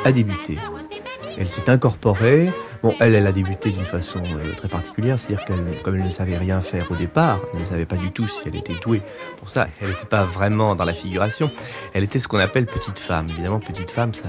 [0.03, 0.57] a débuté.
[1.37, 2.51] Elle s'est incorporée.
[2.83, 6.09] Bon, elle, elle a débuté d'une façon euh, très particulière, c'est-à-dire qu'elle, comme elle ne
[6.09, 9.01] savait rien faire au départ, elle ne savait pas du tout si elle était douée
[9.37, 9.67] pour ça.
[9.81, 11.49] Elle n'était pas vraiment dans la figuration.
[11.93, 13.29] Elle était ce qu'on appelle petite femme.
[13.29, 14.25] Évidemment, petite femme, ça,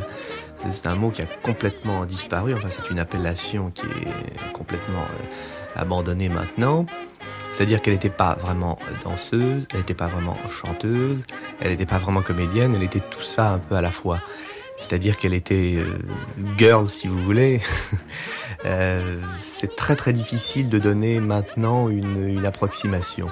[0.70, 2.54] c'est un mot qui a complètement disparu.
[2.54, 6.86] Enfin, c'est une appellation qui est complètement euh, abandonnée maintenant.
[7.54, 11.22] C'est-à-dire qu'elle n'était pas vraiment danseuse, elle n'était pas vraiment chanteuse,
[11.60, 14.18] elle n'était pas vraiment comédienne, elle était tout ça un peu à la fois.
[14.76, 15.98] C'est-à-dire qu'elle était euh,
[16.58, 17.60] girl, si vous voulez.
[18.66, 23.30] Euh, c'est très très difficile de donner maintenant une, approximation.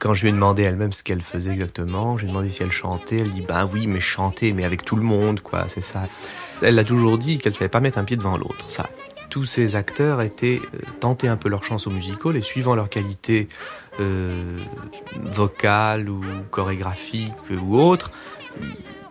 [0.00, 3.18] Quand je lui ai demandé elle-même ce qu'elle faisait exactement, j'ai demandé si elle chantait,
[3.18, 6.08] elle dit ben oui, mais chanter, mais avec tout le monde, quoi, c'est ça.
[6.60, 8.88] Elle a toujours dit qu'elle savait pas mettre un pied devant l'autre, ça.
[9.30, 12.88] Tous ces acteurs étaient euh, tentés un peu leur chance au musical et suivant leur
[12.88, 13.48] qualité
[14.00, 14.58] euh,
[15.32, 18.10] vocale ou chorégraphique ou autre,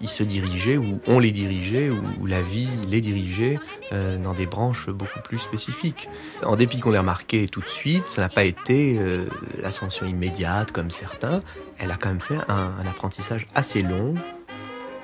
[0.03, 3.57] ils se dirigeaient ou on les dirigeait ou, la vie les dirigeait
[3.93, 6.09] euh, dans des branches beaucoup plus spécifiques.
[6.43, 9.25] En dépit qu'on l'ait remarqué tout de suite, ça n'a pas été euh,
[9.61, 11.41] l'ascension immédiate comme certains.
[11.79, 14.15] Elle a quand même fait un, apprentissage assez long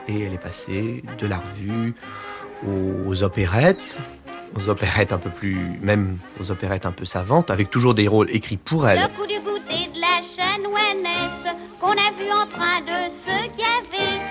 [0.07, 1.95] et elle est passée de la revue
[2.68, 3.99] aux opérettes
[4.56, 8.30] aux opérettes un peu plus, même aux opérettes un peu savantes, avec toujours des rôles
[8.32, 9.02] écrits pour elle.
[9.02, 14.22] Le coup du goûter de la chanoinesse qu'on a vu en train de se gaver,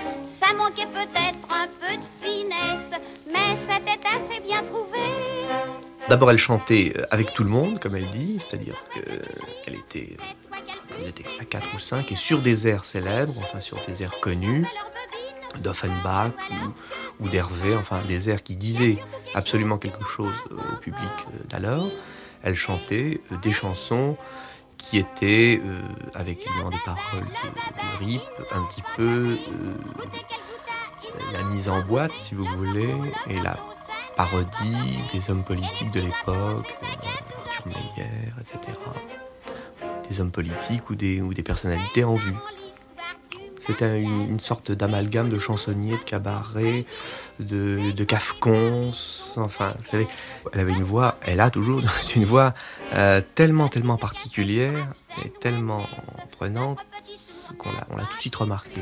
[0.41, 4.99] ça manquait peut-être un peu de finesse, mais c'était assez bien trouvé.
[6.07, 10.17] D'abord, elle chantait avec tout le monde, comme elle dit, c'est-à-dire qu'elle était,
[10.99, 14.19] elle était à 4 ou 5 et sur des airs célèbres, enfin sur des airs
[14.19, 14.65] connus
[15.57, 16.33] d'Offenbach
[17.19, 18.97] ou, d'Hervé, enfin des airs qui disaient
[19.33, 21.89] absolument quelque chose au public d'alors.
[22.43, 24.17] Elle chantait des chansons
[24.77, 25.81] qui étaient, euh,
[26.15, 28.21] avec évidemment des paroles de, rip,
[28.51, 29.73] un petit peu euh,
[31.33, 32.95] la mise en boîte, si vous voulez,
[33.27, 33.59] et la
[34.15, 38.77] parodie des hommes politiques de l'époque, euh, Arthur Meyer, etc.
[40.09, 42.33] Des hommes politiques ou des personnalités en vue.
[43.69, 46.85] C'était une, sorte d'amalgame de chansonnier, de cabaret,
[47.39, 48.91] de, de cafcons.
[49.35, 49.99] Enfin, vous
[50.51, 51.79] elle avait une voix, elle a toujours
[52.15, 52.55] une voix
[52.95, 54.87] euh, tellement, tellement particulière
[55.23, 55.85] et tellement
[56.31, 56.79] prenante
[57.59, 58.81] qu'on l'a, tout de suite remarqué.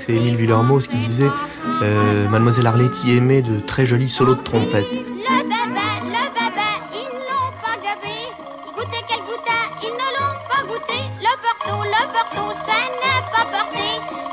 [0.00, 1.30] Que c'est Émile Villermoz qui disait
[1.82, 4.86] euh, Mademoiselle Arletty aimait de très jolis solos de trompette.
[4.92, 5.02] Le
[5.48, 8.16] baba, le baba, ils n'ont pas gavé.
[8.76, 10.98] Goûtez quel goûta, ils ne l'ont pas goûté.
[11.20, 13.86] Le porto, le porto, ça n'a pas porté.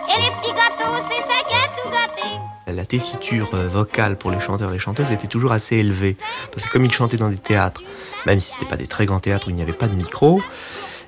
[0.09, 2.73] Et les petits gâteaux, c'est ça qui a tout gâté.
[2.73, 6.17] La tessiture vocale pour les chanteurs et les chanteuses était toujours assez élevée.
[6.51, 7.81] Parce que comme ils chantaient dans des théâtres,
[8.25, 9.95] même si ce n'était pas des très grands théâtres où il n'y avait pas de
[9.95, 10.41] micro,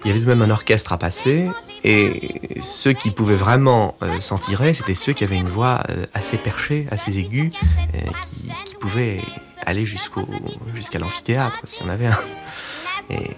[0.03, 1.49] il y avait tout de même un orchestre à passer
[1.83, 6.05] et ceux qui pouvaient vraiment euh, s'en tirer, c'était ceux qui avaient une voix euh,
[6.13, 7.51] assez perchée, assez aiguë,
[7.95, 9.21] euh, qui, pouvaient
[9.65, 10.25] aller jusqu'au,
[10.73, 12.17] jusqu'à l'amphithéâtre, s'il y en avait un.
[13.09, 13.31] Et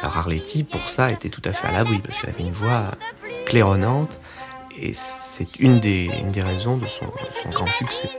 [0.00, 2.90] alors Arletty, pour ça, était tout à fait à l'abri, parce qu'elle avait une voix
[3.46, 4.20] claironnante,
[4.80, 8.10] et c'est une des, une des raisons de son, de son grand succès.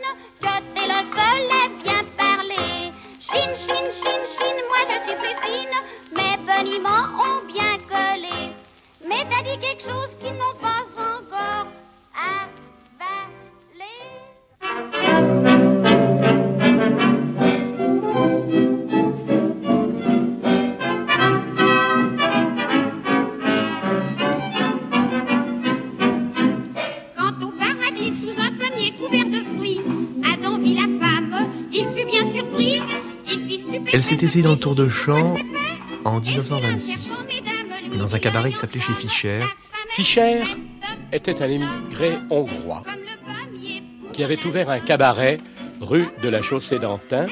[32.05, 32.81] Bien surpris,
[33.31, 33.89] il fit stupéfait.
[33.93, 35.35] Elle s'est essayée dans le tour de chant
[36.05, 37.27] en 1926,
[37.99, 39.41] dans un cabaret qui s'appelait chez Fischer.
[39.93, 40.41] Fischer
[41.11, 42.83] était un émigré hongrois
[44.11, 45.37] qui avait ouvert un cabaret
[45.79, 47.27] rue de la Chaussée d'Antin.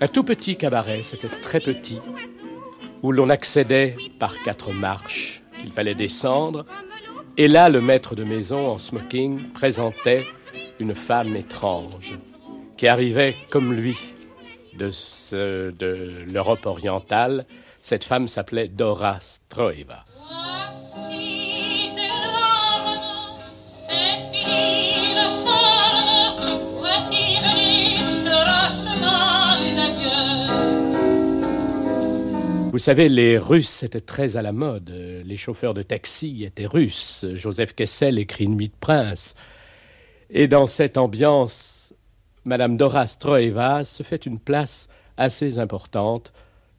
[0.00, 2.00] Un tout petit cabaret, c'était très petit,
[3.02, 6.64] où l'on accédait par quatre marches qu'il fallait descendre.
[7.36, 10.24] Et là, le maître de maison en smoking présentait
[10.80, 12.16] une femme étrange
[12.78, 13.98] qui arrivait comme lui
[14.72, 14.88] de,
[15.70, 17.44] de l'Europe orientale.
[17.82, 20.05] Cette femme s'appelait Dora Stroeva.
[32.72, 34.90] Vous savez, les Russes étaient très à la mode.
[34.90, 37.24] Les chauffeurs de taxi étaient russes.
[37.34, 39.34] Joseph Kessel écrit Une nuit de prince.
[40.30, 41.94] Et dans cette ambiance,
[42.44, 46.32] Madame Dora Stroeva se fait une place assez importante,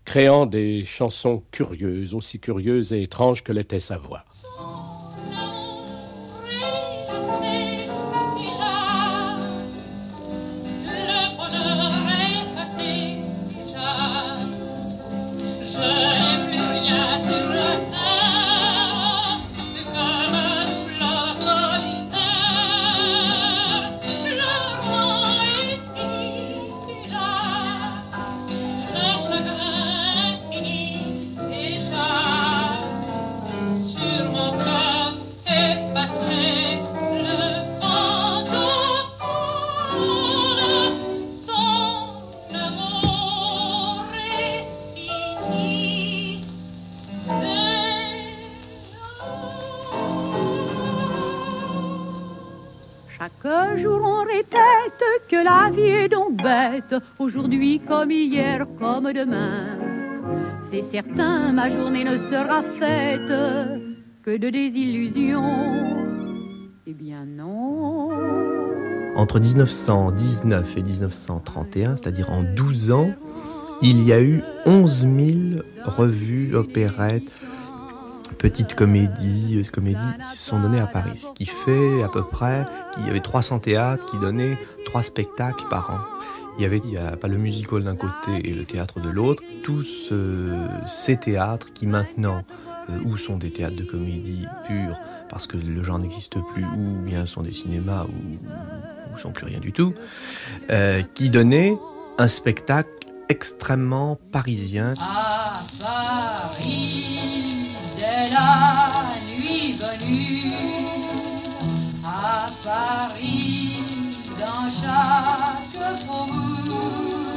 [0.06, 4.24] créant des chansons curieuses, aussi curieuses et étranges que l'était sa voix.
[53.18, 59.80] Chaque jour on répète que la vie est donc bête, aujourd'hui comme hier, comme demain.
[60.70, 63.82] C'est certain, ma journée ne sera faite
[64.22, 65.98] que de désillusions.
[66.86, 68.12] Eh bien non.
[69.16, 73.10] Entre 1919 et 1931, c'est-à-dire en 12 ans,
[73.82, 77.32] il y a eu 11 000 revues, opérettes,
[78.38, 79.98] petites comédies, euh, comédies
[80.32, 81.18] qui se sont données à Paris.
[81.18, 85.66] Ce qui fait à peu près qu'il y avait 300 théâtres qui donnaient 3 spectacles
[85.70, 86.00] par an.
[86.58, 89.10] Il y avait il y a pas le musical d'un côté et le théâtre de
[89.10, 89.44] l'autre.
[89.64, 92.44] Tous euh, ces théâtres qui maintenant
[92.90, 97.02] euh, ou sont des théâtres de comédie purs parce que le genre n'existe plus, ou
[97.02, 99.94] bien sont des cinémas ou, sont plus rien du tout,
[101.16, 101.76] qui donnaient
[102.20, 102.90] un spectacle
[103.30, 104.94] extrêmement parisien.
[105.00, 107.67] À Paris,
[107.98, 110.54] dès la nuit venue,
[112.06, 113.84] à Paris,
[114.40, 117.32] dans chaque faubourg,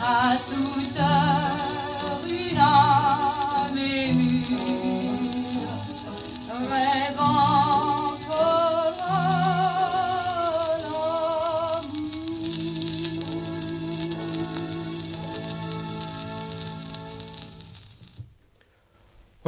[0.00, 4.44] à toute heure, une âme émue,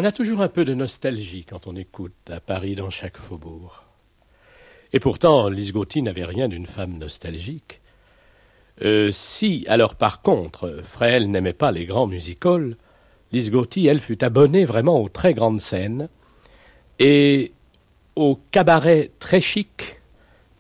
[0.01, 3.82] On a toujours un peu de nostalgie quand on écoute à Paris dans chaque faubourg.
[4.92, 7.80] Et pourtant, Lise Gauthier n'avait rien d'une femme nostalgique.
[8.82, 12.76] Euh, si, alors par contre, Fréhel n'aimait pas les grands musicals,
[13.32, 16.09] Lise Gauthier, elle, fut abonnée vraiment aux très grandes scènes
[17.01, 17.51] et
[18.14, 20.01] au cabaret très chic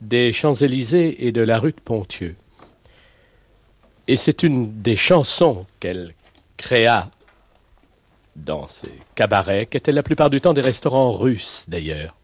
[0.00, 2.34] des Champs-Élysées et de la rue de Pontieux.
[4.08, 6.16] Et c'est une des chansons qu'elle
[6.56, 7.12] créa
[8.44, 12.14] dans ces cabarets, qui étaient la plupart du temps des restaurants russes d'ailleurs.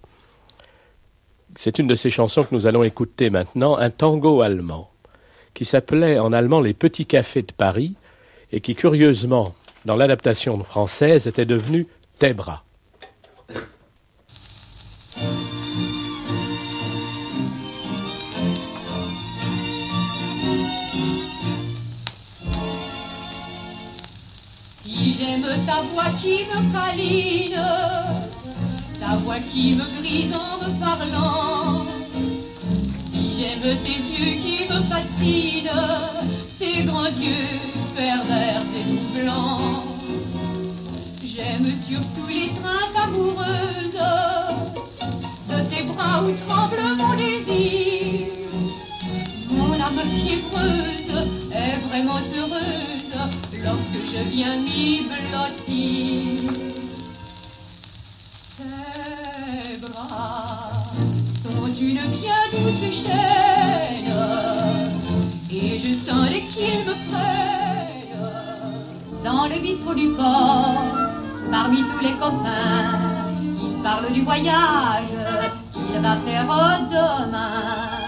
[1.56, 4.90] C'est une de ces chansons que nous allons écouter maintenant, un tango allemand,
[5.52, 7.94] qui s'appelait en allemand Les Petits Cafés de Paris,
[8.52, 9.54] et qui curieusement,
[9.84, 11.86] dans l'adaptation française, était devenu
[12.18, 12.64] Tebra.
[25.66, 27.62] Ta voix qui me câline,
[29.00, 31.86] ta voix qui me brise en me parlant,
[33.12, 35.70] si j'aime tes yeux qui me fascinent,
[36.58, 37.60] tes grands yeux
[37.96, 39.84] pervers et blancs,
[41.24, 44.00] j'aime surtout les treintes amoureuses
[45.48, 48.28] de tes bras où tremble mon désir.
[49.50, 53.03] Mon âme fiévreuse est vraiment heureuse
[53.64, 56.52] lorsque je viens m'y blottir.
[58.56, 60.70] Tes bras
[61.42, 64.12] sont une bien douce chaîne
[65.50, 67.64] et je sens qu'ils me prennent
[69.24, 70.82] dans le bistrot du port.
[71.50, 72.98] Parmi tous les copains,
[73.40, 75.04] ils parlent du voyage
[75.72, 78.04] qu'il va faire au demain.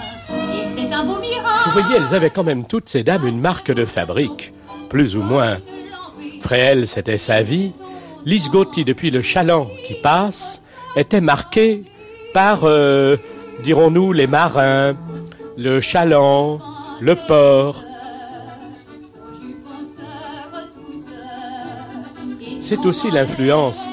[0.53, 1.67] Et c'est un beau miracle.
[1.67, 4.53] Vous voyez, elles avaient quand même toutes ces dames une marque de fabrique,
[4.89, 5.59] plus ou moins.
[6.41, 7.73] Fréhel, c'était sa vie.
[8.25, 10.63] Lise Gauthier, depuis le chaland qui passe,
[10.97, 11.85] était marquée
[12.35, 13.17] par, euh,
[13.63, 14.97] dirons-nous, les marins,
[15.57, 16.61] le chaland,
[17.01, 17.83] le port.
[22.61, 23.87] C'est aussi l'influence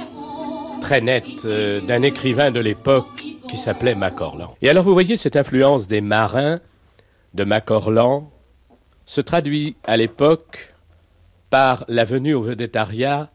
[0.81, 4.55] très nette euh, d'un écrivain de l'époque qui s'appelait Macorlan.
[4.61, 6.59] Et alors vous voyez cette influence des marins
[7.33, 8.31] de Macorlan
[9.05, 10.72] se traduit à l'époque
[11.53, 13.29] par la venue au vedettariat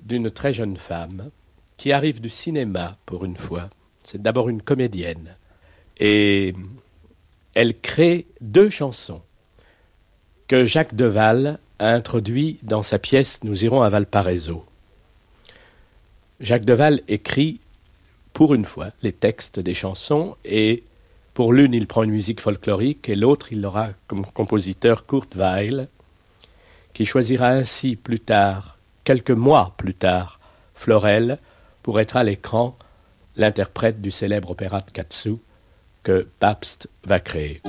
[0.00, 1.28] d'une très jeune femme
[1.76, 3.68] qui arrive du cinéma pour une fois.
[4.02, 5.36] C'est d'abord une comédienne.
[6.00, 6.54] Et
[7.52, 9.20] elle crée deux chansons
[10.46, 14.64] que Jacques Deval a introduit dans sa pièce Nous irons à Valparaiso.
[16.40, 17.60] Jacques Deval écrit
[18.32, 20.82] pour une fois les textes des chansons et
[21.34, 25.88] pour l'une il prend une musique folklorique et l'autre il aura comme compositeur Kurt Weill
[26.98, 30.40] qui choisira ainsi plus tard, quelques mois plus tard,
[30.74, 31.38] Florel
[31.80, 32.76] pour être à l'écran
[33.36, 35.34] l'interprète du célèbre opéra de Katsu
[36.02, 37.62] que Pabst va créer.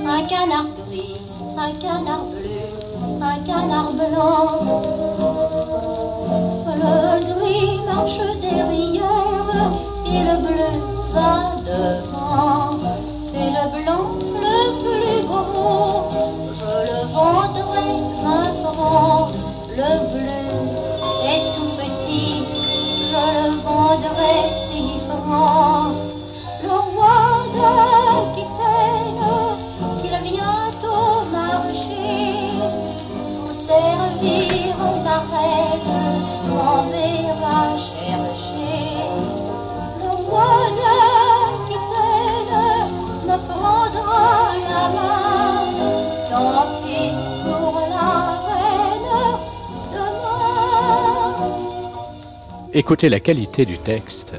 [52.80, 54.32] Écoutez la qualité du texte.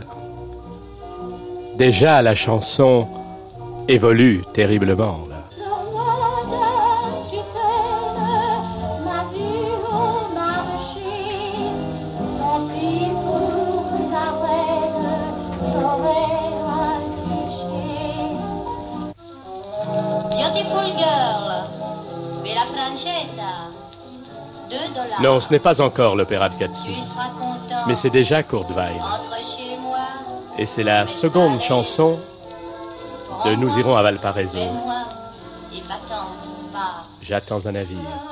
[1.78, 3.08] Déjà, la chanson
[3.88, 5.28] évolue terriblement.
[5.30, 5.42] là.
[25.22, 26.90] Non, ce n'est pas encore l'opéra de Katsu,
[27.88, 28.44] mais c'est déjà
[29.00, 29.20] moi,
[30.58, 32.20] Et c'est la seconde chanson
[33.46, 34.60] de Nous irons à Valparaiso.
[37.22, 38.31] J'attends un navire.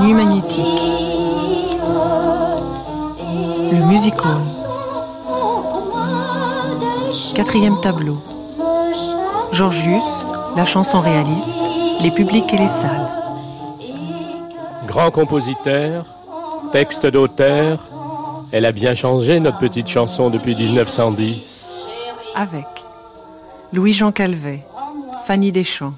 [0.00, 0.82] Nuit magnétique.
[3.72, 4.42] Le music hall.
[7.34, 8.22] Quatrième tableau.
[9.52, 10.04] Georgius,
[10.56, 11.60] la chanson réaliste,
[12.00, 13.08] les publics et les salles.
[14.86, 16.06] Grand compositeur,
[16.72, 17.88] texte d'auteur,
[18.52, 21.74] elle a bien changé notre petite chanson depuis 1910.
[22.34, 22.66] Avec
[23.72, 24.64] Louis-Jean Calvet,
[25.26, 25.94] Fanny Deschamps,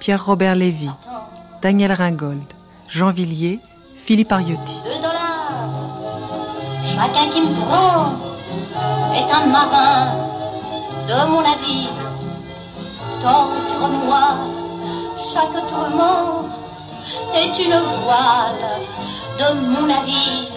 [0.00, 0.88] Pierre-Robert Lévy,
[1.60, 2.42] Daniel Ringold,
[2.88, 3.60] Jean Villiers,
[3.96, 4.80] Philippe Ariotti.
[4.82, 5.92] deux dollars.
[6.96, 8.14] Chacun qui me prend
[9.14, 10.12] est un marin
[11.06, 11.92] de mon navire.
[13.22, 14.38] Torture-moi,
[15.34, 16.48] chaque tourment
[17.34, 18.80] est une voile
[19.38, 20.48] de mon navire.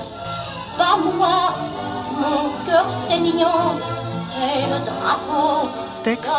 [0.78, 1.54] Par moi,
[2.18, 3.78] mon cœur c'est mignon
[4.42, 5.68] et le drapeau
[6.04, 6.34] Texte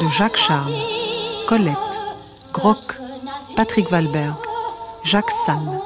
[0.00, 0.72] de Jacques Charles,
[1.46, 2.00] Colette,
[2.58, 2.98] Groc,
[3.54, 4.34] Patrick Valberg,
[5.04, 5.80] Jacques Salle.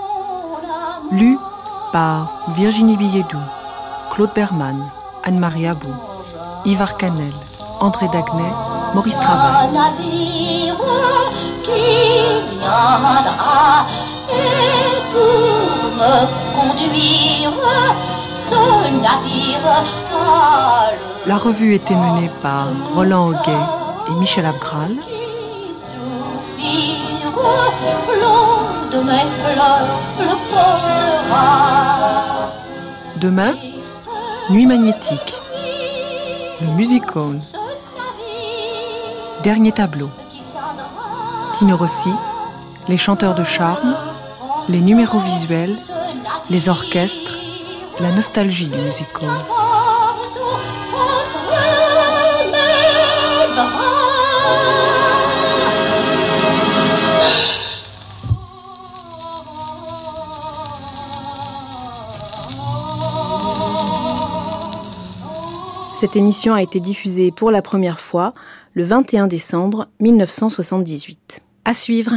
[1.11, 1.39] Lu
[1.93, 3.45] par Virginie Billedou,
[4.11, 4.89] Claude Berman,
[5.23, 5.93] Anne-Marie Abou,
[6.65, 7.35] Yves Canel,
[7.81, 8.53] André Dagnay,
[8.95, 9.69] Maurice Travail.
[9.69, 10.77] Un navire
[11.63, 13.87] qui viendra
[14.31, 16.15] et pour me
[16.57, 17.53] conduire,
[18.51, 23.67] ce navire a le La revue était menée par Roland Auguet
[24.09, 24.97] et Michel Abgral.
[33.17, 33.55] Demain,
[34.51, 35.41] Nuit magnétique.
[36.61, 37.41] Le music hall.
[39.43, 40.11] Dernier tableau.
[41.55, 42.11] Tino Rossi,
[42.89, 43.97] les chanteurs de charme,
[44.69, 45.79] les numéros visuels,
[46.51, 47.39] les orchestres,
[48.01, 49.09] la nostalgie du music
[66.03, 68.35] Cette émission a été diffusée pour la première fois
[68.75, 71.39] le 21 décembre 1978.
[71.65, 72.15] À suivre.